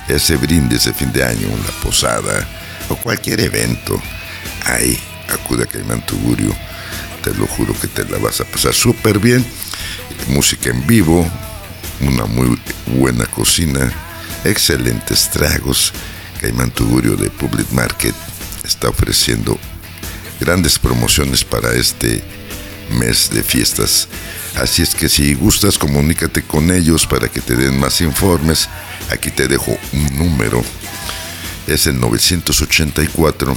ese 0.08 0.36
brindis 0.36 0.86
de 0.86 0.94
fin 0.94 1.12
de 1.12 1.24
año, 1.24 1.46
una 1.48 1.82
posada 1.82 2.48
o 2.88 2.96
cualquier 2.96 3.40
evento, 3.40 4.00
ahí 4.64 4.98
acude 5.28 5.64
a 5.64 5.66
Caimán 5.66 6.06
Tugurio. 6.06 6.56
Te 7.24 7.32
lo 7.32 7.46
juro 7.46 7.72
que 7.80 7.88
te 7.88 8.04
la 8.04 8.18
vas 8.18 8.42
a 8.42 8.44
pasar 8.44 8.74
súper 8.74 9.18
bien. 9.18 9.42
Música 10.28 10.68
en 10.68 10.86
vivo, 10.86 11.26
una 12.00 12.26
muy 12.26 12.60
buena 12.98 13.24
cocina, 13.24 13.90
excelentes 14.44 15.30
tragos. 15.30 15.94
Caimán 16.38 16.70
Tugurio 16.70 17.16
de 17.16 17.30
Public 17.30 17.70
Market 17.70 18.14
está 18.62 18.90
ofreciendo 18.90 19.58
grandes 20.38 20.78
promociones 20.78 21.44
para 21.44 21.72
este 21.72 22.22
mes 22.90 23.30
de 23.30 23.42
fiestas. 23.42 24.06
Así 24.56 24.82
es 24.82 24.94
que 24.94 25.08
si 25.08 25.32
gustas, 25.32 25.78
comunícate 25.78 26.42
con 26.42 26.70
ellos 26.70 27.06
para 27.06 27.28
que 27.28 27.40
te 27.40 27.56
den 27.56 27.80
más 27.80 28.02
informes. 28.02 28.68
Aquí 29.10 29.30
te 29.30 29.48
dejo 29.48 29.78
un 29.94 30.18
número. 30.18 30.62
Es 31.66 31.86
el 31.86 31.98
984 31.98 33.56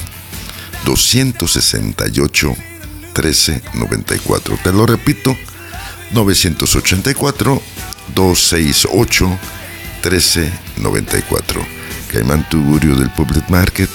268 0.86 2.76
1394. 3.17 4.60
Te 4.63 4.71
lo 4.71 4.86
repito, 4.86 5.36
984 6.12 7.62
268 8.13 9.39
1394. 10.03 11.67
Caimán 12.12 12.47
Tugurio 12.49 12.95
del 12.95 13.10
Public 13.12 13.49
Market. 13.49 13.89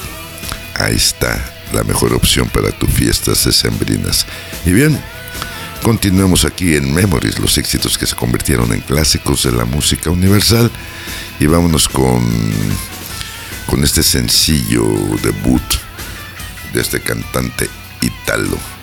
Ahí 0.74 0.96
está 0.96 1.42
la 1.72 1.84
mejor 1.84 2.12
opción 2.12 2.48
para 2.48 2.70
tus 2.72 2.90
fiestas 2.90 3.44
decembrinas. 3.44 4.26
Y 4.66 4.72
bien, 4.72 5.00
continuemos 5.82 6.44
aquí 6.44 6.74
en 6.74 6.92
Memories, 6.92 7.38
los 7.38 7.56
éxitos 7.56 7.96
que 7.96 8.06
se 8.06 8.16
convirtieron 8.16 8.72
en 8.72 8.80
clásicos 8.80 9.44
de 9.44 9.52
la 9.52 9.64
música 9.64 10.10
universal. 10.10 10.70
Y 11.38 11.46
vámonos 11.46 11.88
con, 11.88 12.28
con 13.66 13.82
este 13.84 14.02
sencillo 14.02 14.84
debut 15.22 15.62
de 16.74 16.80
este 16.80 17.00
cantante 17.00 17.68
italo 18.00 18.81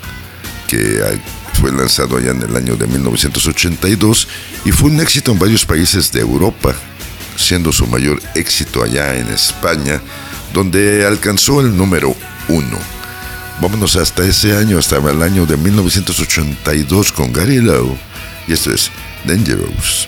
que 0.69 1.19
fue 1.60 1.71
lanzado 1.71 2.17
allá 2.17 2.32
en 2.32 2.43
el 2.43 2.55
año 2.55 2.75
de 2.75 2.86
1982 2.88 4.27
y 4.65 4.71
fue 4.71 4.91
un 4.91 4.99
éxito 4.99 5.32
en 5.32 5.39
varios 5.39 5.65
países 5.65 6.12
de 6.12 6.21
Europa, 6.21 6.75
siendo 7.36 7.71
su 7.71 7.88
mayor 7.88 8.21
éxito 8.36 8.84
allá 8.84 9.15
en 9.15 9.27
España, 9.29 9.99
donde 10.53 11.05
alcanzó 11.05 11.60
el 11.62 11.75
número 11.75 12.15
uno. 12.47 12.77
Vámonos 13.62 13.95
hasta 13.95 14.23
ese 14.23 14.55
año, 14.55 14.77
hasta 14.77 14.97
el 14.97 15.21
año 15.23 15.45
de 15.45 15.58
1982 15.58 17.12
con 17.12 17.34
Gary 17.34 17.60
Lowe, 17.60 17.97
y 18.47 18.53
esto 18.53 18.71
es 18.71 18.91
Dangerous. 19.25 20.08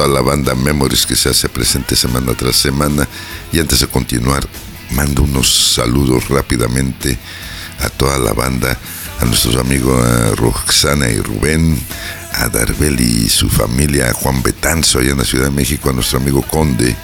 Toda 0.00 0.14
la 0.14 0.22
banda 0.22 0.54
Memories 0.54 1.04
que 1.04 1.14
se 1.14 1.28
hace 1.28 1.50
presente 1.50 1.94
semana 1.94 2.32
tras 2.32 2.56
semana. 2.56 3.06
Y 3.52 3.60
antes 3.60 3.80
de 3.80 3.86
continuar, 3.86 4.48
mando 4.92 5.24
unos 5.24 5.74
saludos 5.74 6.30
rápidamente 6.30 7.18
a 7.80 7.90
toda 7.90 8.18
la 8.18 8.32
banda, 8.32 8.78
a 9.20 9.24
nuestros 9.26 9.56
amigos 9.56 10.02
Roxana 10.38 11.10
y 11.10 11.20
Rubén, 11.20 11.78
a 12.32 12.48
Darbeli 12.48 13.24
y 13.26 13.28
su 13.28 13.50
familia, 13.50 14.08
a 14.08 14.14
Juan 14.14 14.42
Betanzo 14.42 15.00
allá 15.00 15.10
en 15.10 15.18
la 15.18 15.24
Ciudad 15.26 15.44
de 15.44 15.50
México, 15.50 15.90
a 15.90 15.92
nuestro 15.92 16.18
amigo 16.18 16.40
Conde, 16.40 16.96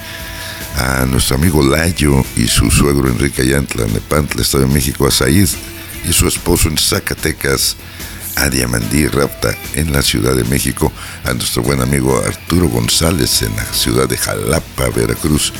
a 0.78 1.04
nuestro 1.04 1.36
amigo 1.36 1.62
Layo 1.62 2.24
y 2.34 2.46
su 2.46 2.70
suegro 2.70 3.10
Enrique 3.10 3.42
Ayantla 3.42 3.84
Nepantla, 3.84 4.40
Estado 4.40 4.64
de 4.66 4.72
México, 4.72 5.06
a 5.06 5.10
Said 5.10 5.50
y 6.08 6.12
su 6.14 6.26
esposo 6.26 6.70
en 6.70 6.78
Zacatecas, 6.78 7.76
a 8.36 8.48
Diamandí 8.48 9.06
Rapta 9.06 9.56
en 9.74 9.92
la 9.92 10.02
Ciudad 10.02 10.34
de 10.34 10.44
México, 10.44 10.92
a 11.24 11.32
nuestro 11.32 11.62
buen 11.62 11.80
amigo 11.80 12.22
Arturo 12.24 12.68
González 12.68 13.42
en 13.42 13.56
la 13.56 13.64
ciudad 13.64 14.08
de 14.08 14.16
Jalapa, 14.16 14.88
Veracruz, 14.94 15.52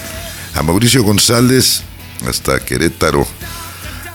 a 0.55 0.63
Mauricio 0.63 1.03
González 1.03 1.83
hasta 2.29 2.61
Querétaro, 2.61 3.27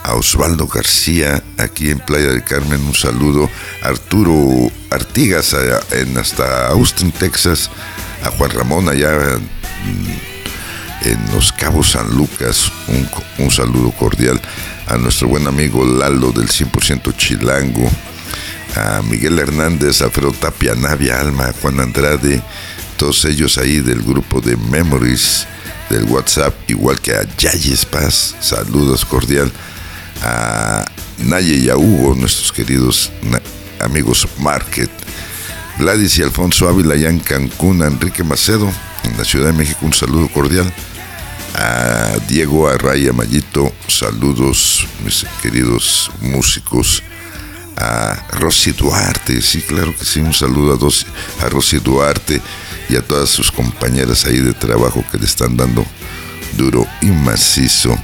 a 0.04 0.14
Osvaldo 0.14 0.66
García 0.66 1.42
aquí 1.58 1.90
en 1.90 2.00
Playa 2.00 2.30
del 2.30 2.44
Carmen, 2.44 2.80
un 2.80 2.94
saludo, 2.94 3.50
a 3.82 3.88
Arturo 3.88 4.70
Artigas 4.90 5.54
en 5.90 6.16
hasta 6.18 6.68
Austin, 6.68 7.12
Texas, 7.12 7.70
a 8.22 8.30
Juan 8.30 8.50
Ramón 8.50 8.88
allá 8.88 9.10
mm, 9.10 11.08
en 11.08 11.32
Los 11.34 11.52
Cabos 11.52 11.92
San 11.92 12.08
Lucas, 12.16 12.70
un, 12.88 13.08
un 13.38 13.50
saludo 13.50 13.90
cordial 13.92 14.40
a 14.86 14.96
nuestro 14.96 15.28
buen 15.28 15.46
amigo 15.46 15.84
Lalo 15.84 16.32
del 16.32 16.48
100% 16.48 17.16
Chilango, 17.16 17.90
a 18.76 19.02
Miguel 19.02 19.38
Hernández, 19.38 20.02
Alfredo 20.02 20.32
Tapia, 20.32 20.74
Navia 20.74 21.20
Alma, 21.20 21.52
Juan 21.60 21.80
Andrade, 21.80 22.42
todos 22.96 23.24
ellos 23.24 23.58
ahí 23.58 23.80
del 23.80 24.02
grupo 24.02 24.40
de 24.40 24.56
Memories 24.56 25.46
del 25.90 26.04
WhatsApp, 26.04 26.54
igual 26.68 27.00
que 27.00 27.14
a 27.14 27.26
Yayes 27.36 27.84
Paz, 27.84 28.34
saludos 28.40 29.04
cordial, 29.04 29.52
a 30.22 30.84
Naye 31.18 31.56
y 31.56 31.68
a 31.68 31.76
Hugo, 31.76 32.14
nuestros 32.14 32.52
queridos 32.52 33.10
amigos 33.80 34.26
Market, 34.38 34.90
Gladys 35.78 36.18
y 36.18 36.22
Alfonso 36.22 36.68
Ávila 36.68 36.94
allá 36.94 37.10
en 37.10 37.18
Cancún, 37.18 37.82
a 37.82 37.86
Enrique 37.86 38.24
Macedo, 38.24 38.72
en 39.04 39.18
la 39.18 39.24
Ciudad 39.24 39.46
de 39.46 39.52
México, 39.52 39.80
un 39.82 39.92
saludo 39.92 40.28
cordial, 40.28 40.72
a 41.54 42.16
Diego 42.28 42.68
Arraya 42.68 43.12
Mayito, 43.12 43.72
saludos 43.88 44.86
mis 45.04 45.26
queridos 45.42 46.10
músicos, 46.20 47.02
a 47.82 48.14
Rosy 48.38 48.72
Duarte, 48.72 49.40
sí, 49.42 49.60
claro 49.62 49.94
que 49.96 50.04
sí, 50.04 50.20
un 50.20 50.32
saludo 50.32 50.74
a, 50.74 50.76
Dos- 50.76 51.06
a 51.40 51.48
Rosy 51.48 51.78
Duarte 51.80 52.40
y 52.88 52.96
a 52.96 53.02
todas 53.02 53.28
sus 53.30 53.50
compañeras 53.50 54.24
ahí 54.24 54.38
de 54.38 54.52
trabajo 54.52 55.04
que 55.10 55.18
le 55.18 55.24
están 55.24 55.56
dando 55.56 55.84
duro 56.56 56.86
y 57.00 57.06
macizo. 57.06 57.96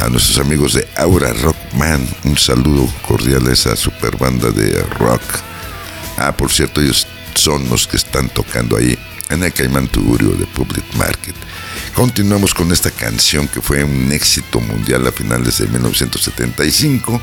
A 0.00 0.08
nuestros 0.08 0.38
amigos 0.38 0.72
de 0.72 0.88
Aura 0.96 1.32
Rockman, 1.34 2.04
un 2.24 2.36
saludo 2.36 2.88
cordial 3.06 3.46
a 3.46 3.52
esa 3.52 3.76
super 3.76 4.16
banda 4.16 4.50
de 4.50 4.82
rock. 4.98 5.22
Ah, 6.16 6.32
por 6.36 6.50
cierto, 6.50 6.80
ellos 6.80 7.06
son 7.34 7.68
los 7.68 7.86
que 7.86 7.98
están 7.98 8.28
tocando 8.30 8.76
ahí 8.76 8.98
en 9.30 9.42
el 9.44 9.52
Caimán 9.52 9.88
Tugurio 9.88 10.30
de 10.30 10.46
Public 10.46 10.84
Market. 10.96 11.34
Continuamos 11.94 12.54
con 12.54 12.72
esta 12.72 12.90
canción 12.90 13.46
que 13.48 13.60
fue 13.60 13.84
un 13.84 14.10
éxito 14.10 14.60
mundial 14.60 15.06
a 15.06 15.12
finales 15.12 15.58
de 15.58 15.66
1975 15.68 17.20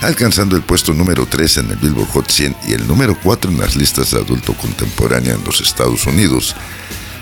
alcanzando 0.00 0.56
el 0.56 0.62
puesto 0.62 0.92
número 0.92 1.26
3 1.26 1.58
en 1.58 1.70
el 1.70 1.76
Billboard 1.76 2.08
Hot 2.08 2.30
100 2.30 2.56
y 2.68 2.72
el 2.72 2.86
número 2.86 3.18
4 3.22 3.50
en 3.50 3.58
las 3.58 3.76
listas 3.76 4.10
de 4.10 4.18
adulto 4.18 4.54
contemporánea 4.54 5.34
en 5.34 5.44
los 5.44 5.60
Estados 5.60 6.06
Unidos. 6.06 6.54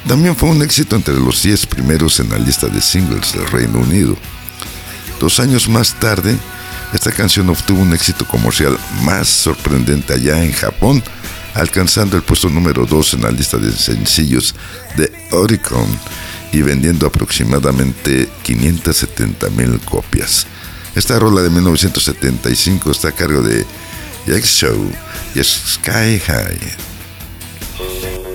También 0.06 0.34
fue 0.34 0.48
un 0.48 0.62
éxito 0.62 0.96
entre 0.96 1.14
los 1.14 1.42
10 1.42 1.66
primeros 1.66 2.18
en 2.20 2.30
la 2.30 2.38
lista 2.38 2.66
de 2.66 2.80
singles 2.80 3.32
del 3.32 3.46
Reino 3.46 3.78
Unido. 3.78 4.16
Dos 5.20 5.38
años 5.38 5.68
más 5.68 5.94
tarde, 5.94 6.36
esta 6.92 7.12
canción 7.12 7.48
obtuvo 7.48 7.80
un 7.80 7.92
éxito 7.92 8.26
comercial 8.26 8.76
más 9.02 9.28
sorprendente 9.28 10.12
allá 10.12 10.42
en 10.42 10.52
Japón, 10.52 11.02
alcanzando 11.54 12.16
el 12.16 12.22
puesto 12.22 12.48
número 12.48 12.86
2 12.86 13.14
en 13.14 13.22
la 13.22 13.30
lista 13.30 13.58
de 13.58 13.70
sencillos 13.72 14.54
de 14.96 15.12
Oricon 15.30 15.86
y 16.52 16.62
vendiendo 16.62 17.06
aproximadamente 17.06 18.28
570 18.42 19.50
mil 19.50 19.78
copias. 19.80 20.46
Esta 20.94 21.18
rola 21.18 21.42
de 21.42 21.50
1975 21.50 22.90
está 22.90 23.08
a 23.08 23.12
cargo 23.12 23.42
de 23.42 23.64
Jack 24.26 24.44
Show 24.44 24.90
y 25.34 25.42
Sky 25.42 26.20
High. 26.20 28.31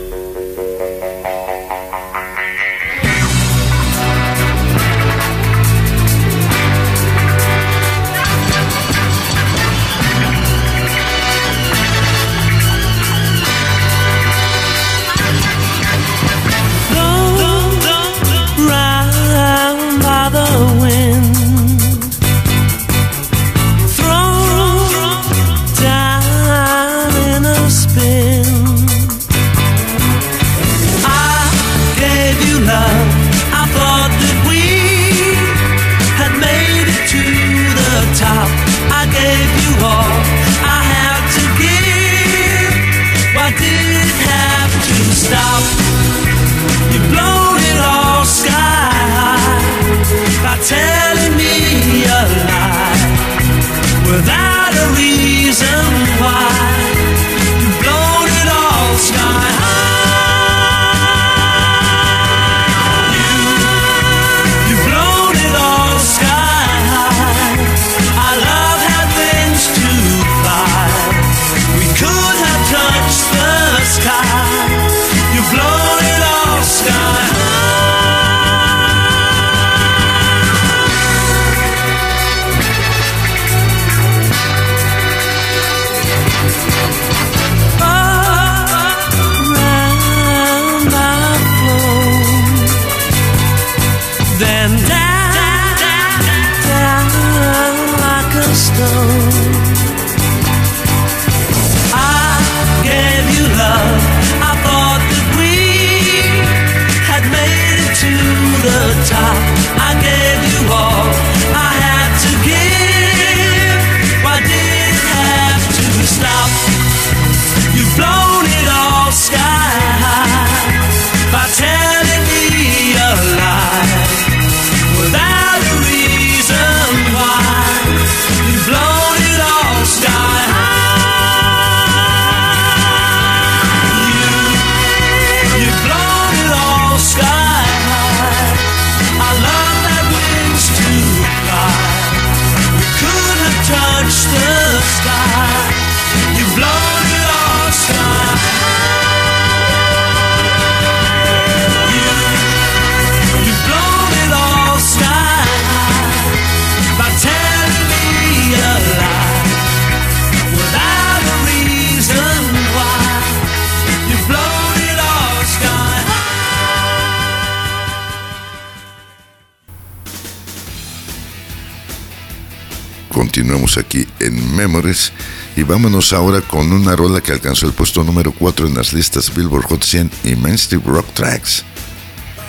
Continuamos 173.38 173.78
aquí 173.78 174.08
en 174.20 174.56
Memories 174.56 175.12
y 175.56 175.62
vámonos 175.62 176.12
ahora 176.12 176.42
con 176.42 176.72
una 176.72 176.96
rola 176.96 177.22
que 177.22 177.32
alcanzó 177.32 177.68
el 177.68 177.74
puesto 177.74 178.04
número 178.04 178.32
4 178.32 178.66
en 178.66 178.74
las 178.74 178.94
listas 178.94 179.32
Billboard 179.32 179.66
Hot 179.66 179.84
100 179.84 180.10
y 180.24 180.36
Mainstream 180.36 180.82
Rock 180.84 181.14
Tracks. 181.14 181.64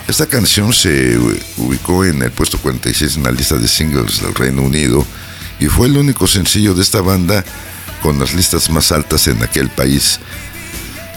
Esta 0.07 0.25
canción 0.25 0.73
se 0.73 1.15
ubicó 1.57 2.05
en 2.05 2.23
el 2.23 2.31
puesto 2.31 2.57
46 2.57 3.17
en 3.17 3.23
la 3.23 3.31
lista 3.31 3.55
de 3.57 3.67
singles 3.67 4.19
del 4.23 4.33
Reino 4.33 4.63
Unido 4.63 5.05
y 5.59 5.67
fue 5.67 5.85
el 5.85 5.95
único 5.95 6.25
sencillo 6.25 6.73
de 6.73 6.81
esta 6.81 7.01
banda 7.01 7.45
con 8.01 8.17
las 8.17 8.33
listas 8.33 8.71
más 8.71 8.91
altas 8.91 9.27
en 9.27 9.43
aquel 9.43 9.69
país. 9.69 10.19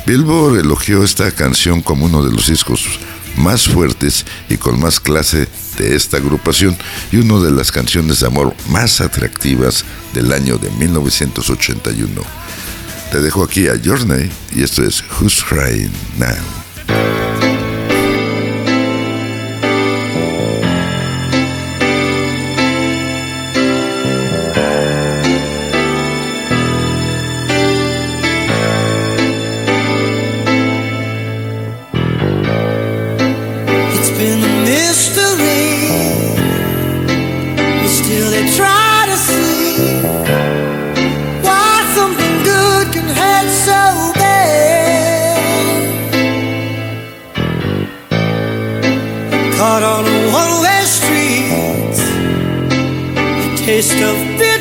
Billboard 0.04 0.58
elogió 0.58 1.02
esta 1.02 1.30
canción 1.30 1.80
como 1.80 2.04
uno 2.04 2.22
de 2.22 2.30
los 2.30 2.48
discos 2.48 2.84
más 3.36 3.66
fuertes 3.66 4.26
y 4.50 4.58
con 4.58 4.78
más 4.78 5.00
clase 5.00 5.48
de 5.78 5.94
esta 5.96 6.16
agrupación 6.16 6.76
y 7.10 7.16
una 7.16 7.44
de 7.44 7.50
las 7.50 7.72
canciones 7.72 8.20
de 8.20 8.26
amor 8.26 8.54
más 8.68 9.00
atractivas 9.00 9.84
del 10.12 10.32
año 10.32 10.58
de 10.58 10.70
1981. 10.70 12.22
Te 13.10 13.20
dejo 13.20 13.44
aquí 13.44 13.68
a 13.68 13.80
Journey 13.82 14.30
y 14.54 14.62
esto 14.62 14.82
es 14.82 15.04
Who's 15.20 15.42
Crying 15.44 15.92
Now. 16.18 17.21
Of 54.12 54.18
bittersweet. 54.38 54.51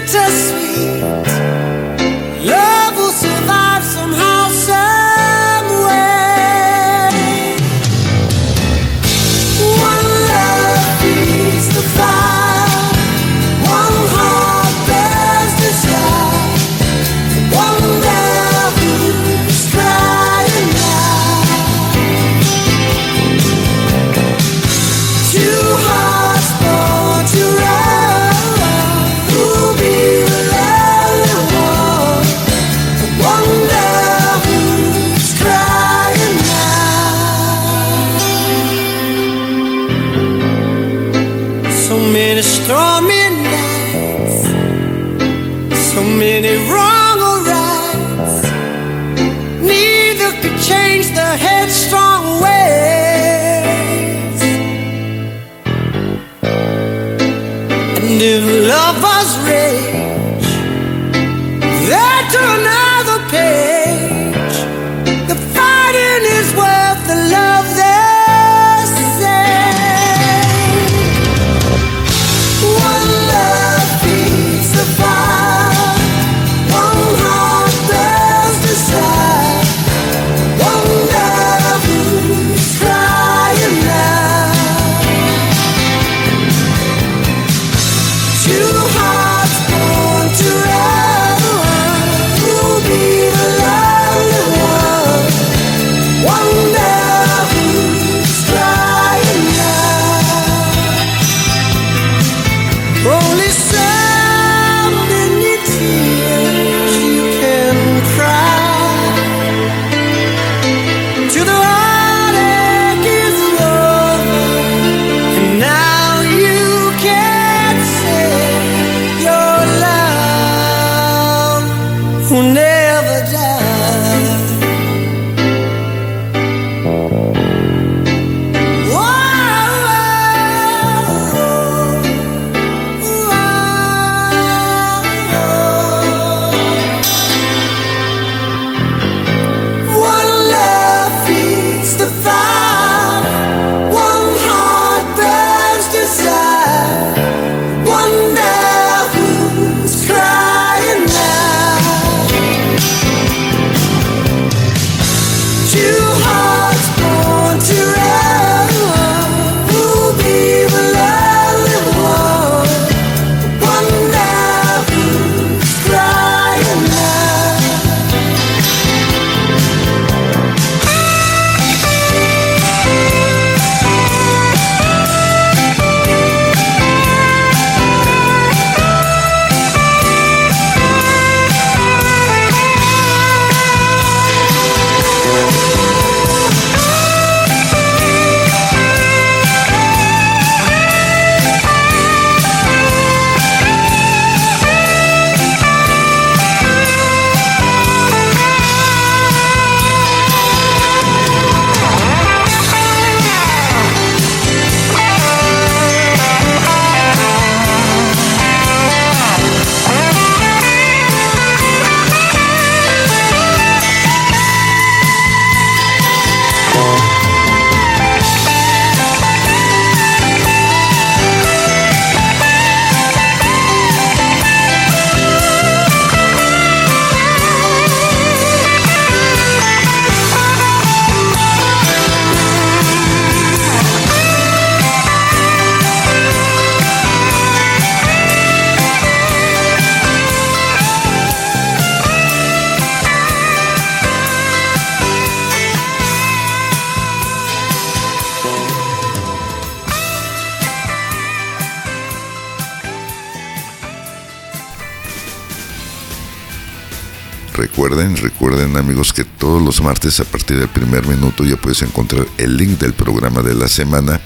Amigos 258.82 259.14
que 259.14 259.24
todos 259.24 259.62
los 259.62 259.82
martes 259.82 260.20
a 260.20 260.26
partir 260.26 260.58
del 260.58 260.68
primer 260.68 261.08
minuto 261.08 261.46
ya 261.46 261.56
puedes 261.56 261.82
encontrar 261.84 262.26
el 262.38 262.58
link 262.58 262.80
del 262.80 262.94
programa 262.94 263.42
de 263.42 263.54
la 263.54 263.68
semana 263.68 264.20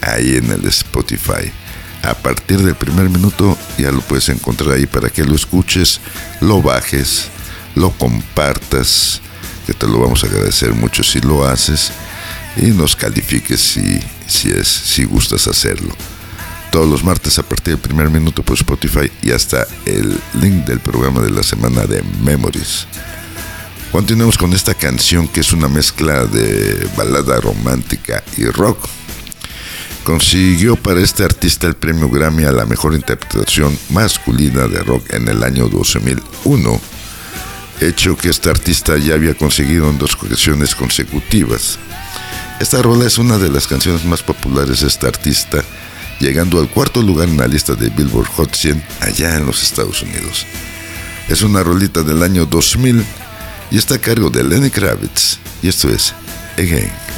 ahí 0.00 0.36
en 0.36 0.50
el 0.50 0.66
Spotify. 0.66 1.50
A 2.02 2.14
partir 2.14 2.58
del 2.58 2.74
primer 2.74 3.08
minuto 3.08 3.56
ya 3.78 3.90
lo 3.92 4.00
puedes 4.00 4.28
encontrar 4.28 4.74
ahí 4.74 4.86
para 4.86 5.10
que 5.10 5.24
lo 5.24 5.34
escuches, 5.34 6.00
lo 6.40 6.60
bajes, 6.60 7.28
lo 7.74 7.90
compartas, 7.90 9.20
que 9.66 9.74
te 9.74 9.86
lo 9.86 10.00
vamos 10.00 10.24
a 10.24 10.26
agradecer 10.26 10.72
mucho 10.74 11.02
si 11.02 11.20
lo 11.20 11.46
haces 11.46 11.92
y 12.56 12.66
nos 12.66 12.96
califiques 12.96 13.60
si, 13.60 14.00
si, 14.26 14.50
es, 14.50 14.66
si 14.66 15.04
gustas 15.04 15.46
hacerlo. 15.46 15.94
Todos 16.72 16.88
los 16.88 17.04
martes 17.04 17.38
a 17.38 17.42
partir 17.42 17.74
del 17.74 17.82
primer 17.82 18.10
minuto 18.10 18.42
por 18.42 18.56
Spotify 18.56 19.10
y 19.22 19.30
hasta 19.30 19.66
el 19.86 20.18
link 20.34 20.64
del 20.66 20.80
programa 20.80 21.20
de 21.20 21.30
la 21.30 21.42
semana 21.42 21.84
de 21.84 22.02
Memories. 22.22 22.86
Continuemos 23.92 24.38
con 24.38 24.52
esta 24.52 24.74
canción 24.74 25.26
que 25.26 25.40
es 25.40 25.52
una 25.52 25.66
mezcla 25.66 26.24
de 26.24 26.88
balada 26.96 27.40
romántica 27.40 28.22
y 28.36 28.44
rock. 28.44 28.78
Consiguió 30.04 30.76
para 30.76 31.00
este 31.00 31.24
artista 31.24 31.66
el 31.66 31.74
premio 31.74 32.08
Grammy 32.08 32.44
a 32.44 32.52
la 32.52 32.66
mejor 32.66 32.94
interpretación 32.94 33.76
masculina 33.90 34.68
de 34.68 34.84
rock 34.84 35.12
en 35.12 35.26
el 35.26 35.42
año 35.42 35.68
2001, 35.68 36.80
hecho 37.80 38.16
que 38.16 38.28
este 38.28 38.48
artista 38.48 38.96
ya 38.96 39.14
había 39.14 39.34
conseguido 39.34 39.90
en 39.90 39.98
dos 39.98 40.14
ocasiones 40.14 40.76
consecutivas. 40.76 41.76
Esta 42.60 42.80
rola 42.82 43.06
es 43.06 43.18
una 43.18 43.38
de 43.38 43.50
las 43.50 43.66
canciones 43.66 44.04
más 44.04 44.22
populares 44.22 44.82
de 44.82 44.86
este 44.86 45.08
artista, 45.08 45.64
llegando 46.20 46.60
al 46.60 46.70
cuarto 46.70 47.02
lugar 47.02 47.28
en 47.28 47.38
la 47.38 47.48
lista 47.48 47.74
de 47.74 47.90
Billboard 47.90 48.28
Hot 48.36 48.54
100 48.54 48.84
allá 49.00 49.36
en 49.36 49.46
los 49.46 49.64
Estados 49.64 50.00
Unidos. 50.02 50.46
Es 51.28 51.42
una 51.42 51.64
rolita 51.64 52.04
del 52.04 52.22
año 52.22 52.46
2000 52.46 53.04
y 53.70 53.78
está 53.78 53.96
a 53.96 53.98
cargo 53.98 54.30
de 54.30 54.44
Lenny 54.44 54.70
Kravitz, 54.70 55.38
y 55.62 55.68
esto 55.68 55.88
es 55.88 56.12
Again. 56.56 57.09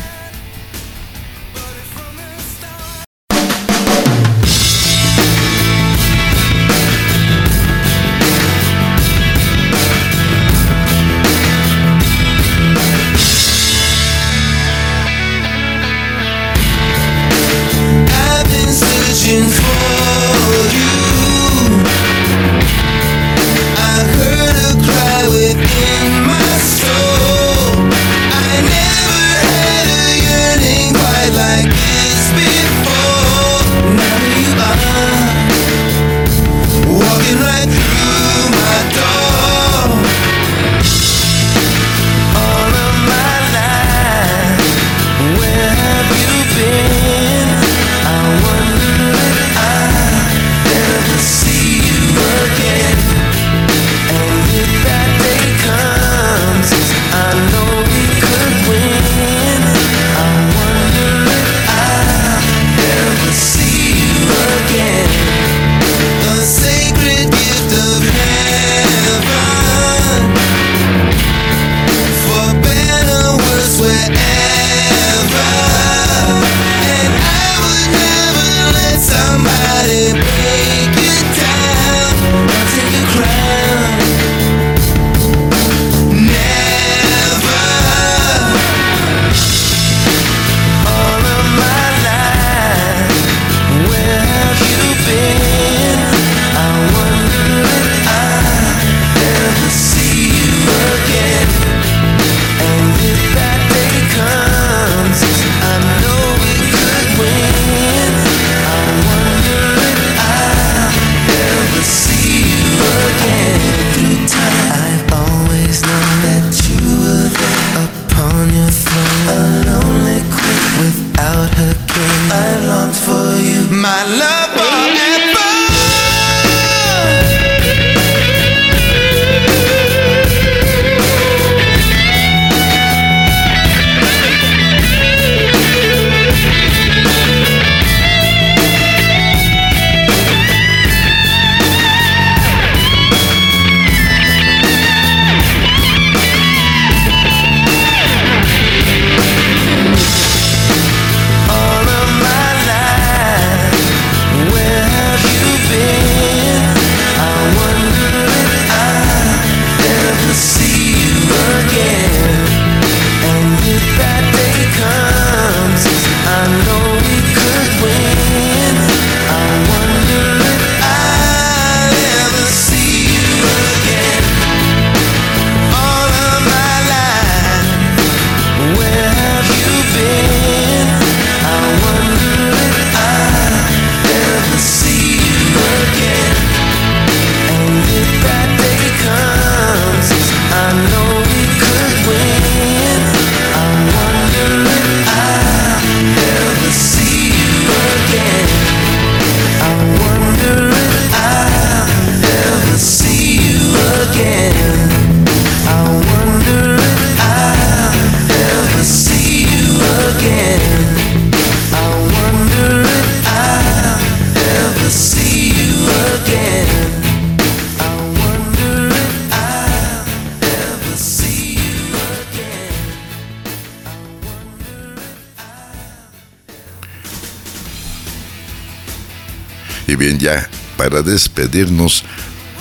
Y 229.93 229.97
bien, 229.97 230.19
ya 230.19 230.49
para 230.79 231.03
despedirnos, 231.03 232.03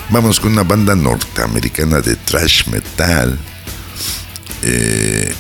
Vamos 0.09 0.41
con 0.41 0.51
una 0.51 0.63
banda 0.63 0.93
norteamericana 0.93 2.01
de 2.01 2.17
thrash 2.17 2.67
metal. 2.67 3.39
eh, 4.61 5.33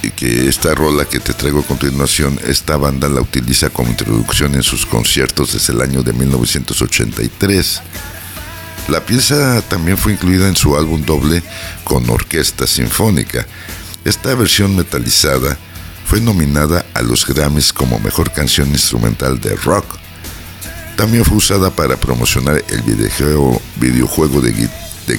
y 0.00 0.10
que 0.10 0.48
esta 0.48 0.74
rola 0.76 1.06
que 1.06 1.18
te 1.18 1.32
traigo 1.32 1.58
a 1.60 1.66
continuación, 1.66 2.38
esta 2.46 2.76
banda 2.76 3.08
la 3.08 3.20
utiliza 3.20 3.70
como 3.70 3.90
introducción 3.90 4.54
en 4.54 4.62
sus 4.62 4.86
conciertos 4.86 5.54
desde 5.54 5.72
el 5.72 5.80
año 5.80 6.02
de 6.02 6.12
1983. 6.12 7.82
La 8.88 9.04
pieza 9.04 9.60
también 9.62 9.98
fue 9.98 10.12
incluida 10.12 10.46
en 10.46 10.54
su 10.54 10.76
álbum 10.76 11.04
doble 11.04 11.42
con 11.82 12.08
orquesta 12.08 12.68
sinfónica. 12.68 13.44
Esta 14.04 14.36
versión 14.36 14.76
metalizada 14.76 15.58
fue 16.06 16.20
nominada 16.20 16.86
a 16.94 17.02
los 17.02 17.26
Grammys 17.26 17.72
como 17.72 17.98
mejor 17.98 18.30
canción 18.30 18.68
instrumental 18.68 19.40
de 19.40 19.56
rock. 19.56 20.03
También 20.96 21.24
fue 21.24 21.38
usada 21.38 21.70
para 21.70 21.96
promocionar 21.96 22.62
el 22.68 22.82
videojuego, 22.82 24.40
de 24.40 24.70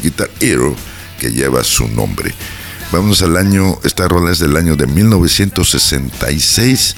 Guitar 0.02 0.30
Hero 0.40 0.76
que 1.20 1.32
lleva 1.32 1.64
su 1.64 1.88
nombre. 1.88 2.34
Vamos 2.92 3.22
al 3.22 3.38
año, 3.38 3.78
esta 3.84 4.08
rola 4.08 4.32
es 4.32 4.40
del 4.40 4.56
año 4.56 4.76
de 4.76 4.88
1966. 4.88 6.96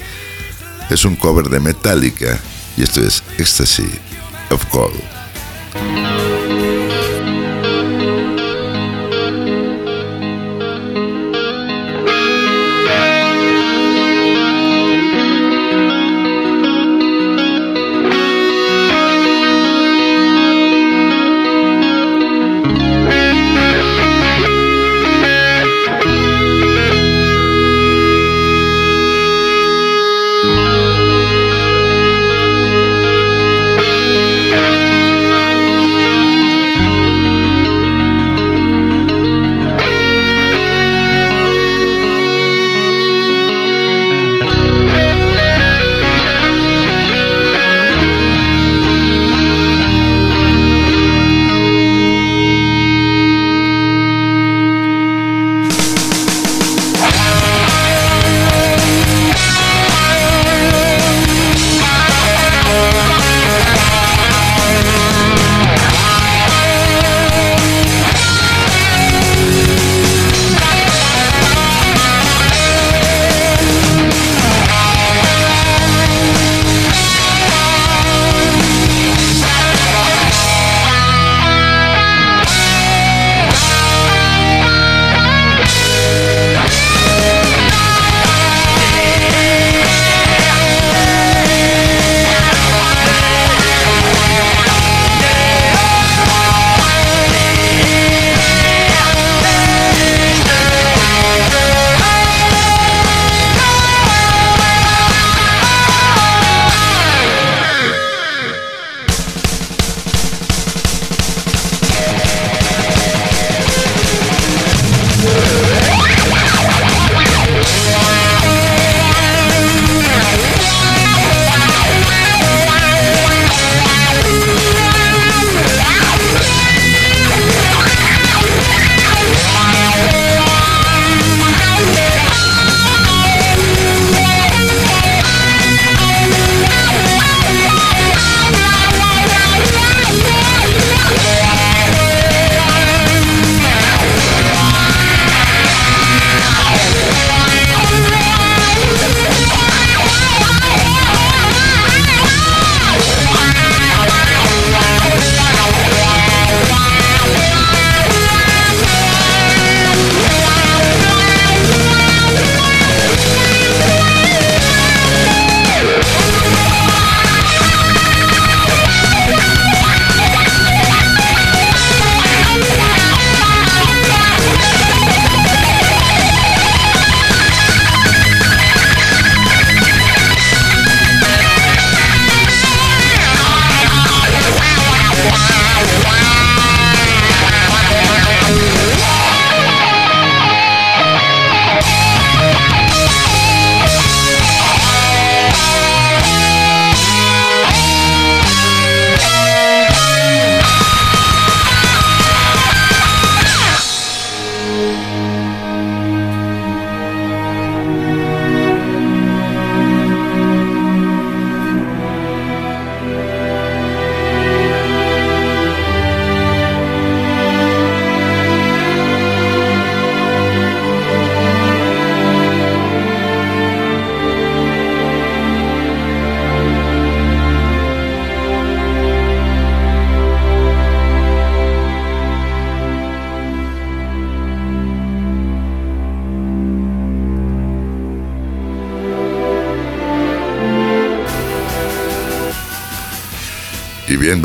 Es 0.90 1.06
un 1.06 1.16
cover 1.16 1.50
de 1.50 1.60
Metallica 1.60 2.40
y 2.78 2.84
esto 2.84 3.02
es 3.02 3.24
Ecstasy 3.38 3.90
of 4.50 4.64
Gold. 4.72 5.02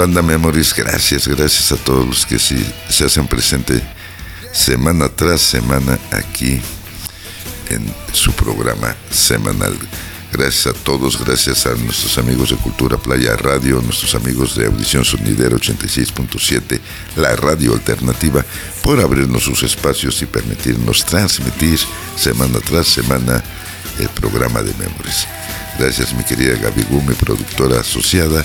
Banda 0.03 0.21
Memories, 0.21 0.75
gracias, 0.75 1.29
gracias 1.29 1.71
a 1.71 1.77
todos 1.77 2.05
los 2.05 2.27
que 2.27 2.37
sí 2.37 2.57
se 2.89 3.05
hacen 3.05 3.29
presente 3.29 3.81
semana 4.53 5.09
tras 5.09 5.41
semana 5.41 5.97
aquí 6.11 6.61
en 7.69 7.95
su 8.13 8.33
programa 8.33 8.97
semanal. 9.13 9.79
Gracias 10.33 10.67
a 10.67 10.73
todos, 10.73 11.25
gracias 11.25 11.67
a 11.67 11.77
nuestros 11.77 12.19
amigos 12.19 12.51
de 12.51 12.57
Cultura 12.57 12.97
Playa 12.97 13.37
Radio, 13.37 13.81
nuestros 13.81 14.17
amigos 14.17 14.57
de 14.57 14.67
Audición 14.67 15.05
Sonidera 15.05 15.55
86.7, 15.55 16.81
la 17.15 17.37
radio 17.37 17.73
alternativa, 17.73 18.45
por 18.83 18.99
abrirnos 18.99 19.45
sus 19.45 19.63
espacios 19.63 20.21
y 20.21 20.27
permitirnos 20.27 21.07
transmitir 21.07 21.79
semana 22.17 22.59
tras 22.59 22.89
semana 22.89 23.41
el 24.01 24.09
programa 24.09 24.63
de 24.63 24.75
Memories. 24.75 25.29
Gracias 25.79 26.13
mi 26.13 26.25
querida 26.25 26.57
Gaby 26.57 26.83
Gu, 26.91 27.03
mi 27.03 27.15
productora 27.15 27.81
asociada. 27.81 28.45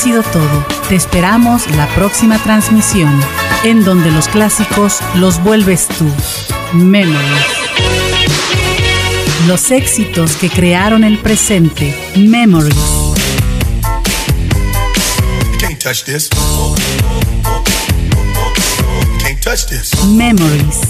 Sido 0.00 0.22
todo. 0.22 0.66
Te 0.88 0.94
esperamos 0.94 1.70
la 1.76 1.86
próxima 1.94 2.38
transmisión, 2.42 3.20
en 3.64 3.84
donde 3.84 4.10
los 4.10 4.28
clásicos 4.28 5.00
los 5.16 5.42
vuelves 5.42 5.88
tú. 5.88 6.10
Memories. 6.72 7.20
Los 9.46 9.70
éxitos 9.70 10.36
que 10.36 10.48
crearon 10.48 11.04
el 11.04 11.18
presente. 11.18 11.94
Memories. 12.16 12.74
You 15.52 15.58
can't 15.58 15.78
touch 15.78 16.04
this. 16.04 16.30
Can't 19.18 19.40
touch 19.42 19.66
this. 19.66 19.92
Memories. 20.06 20.89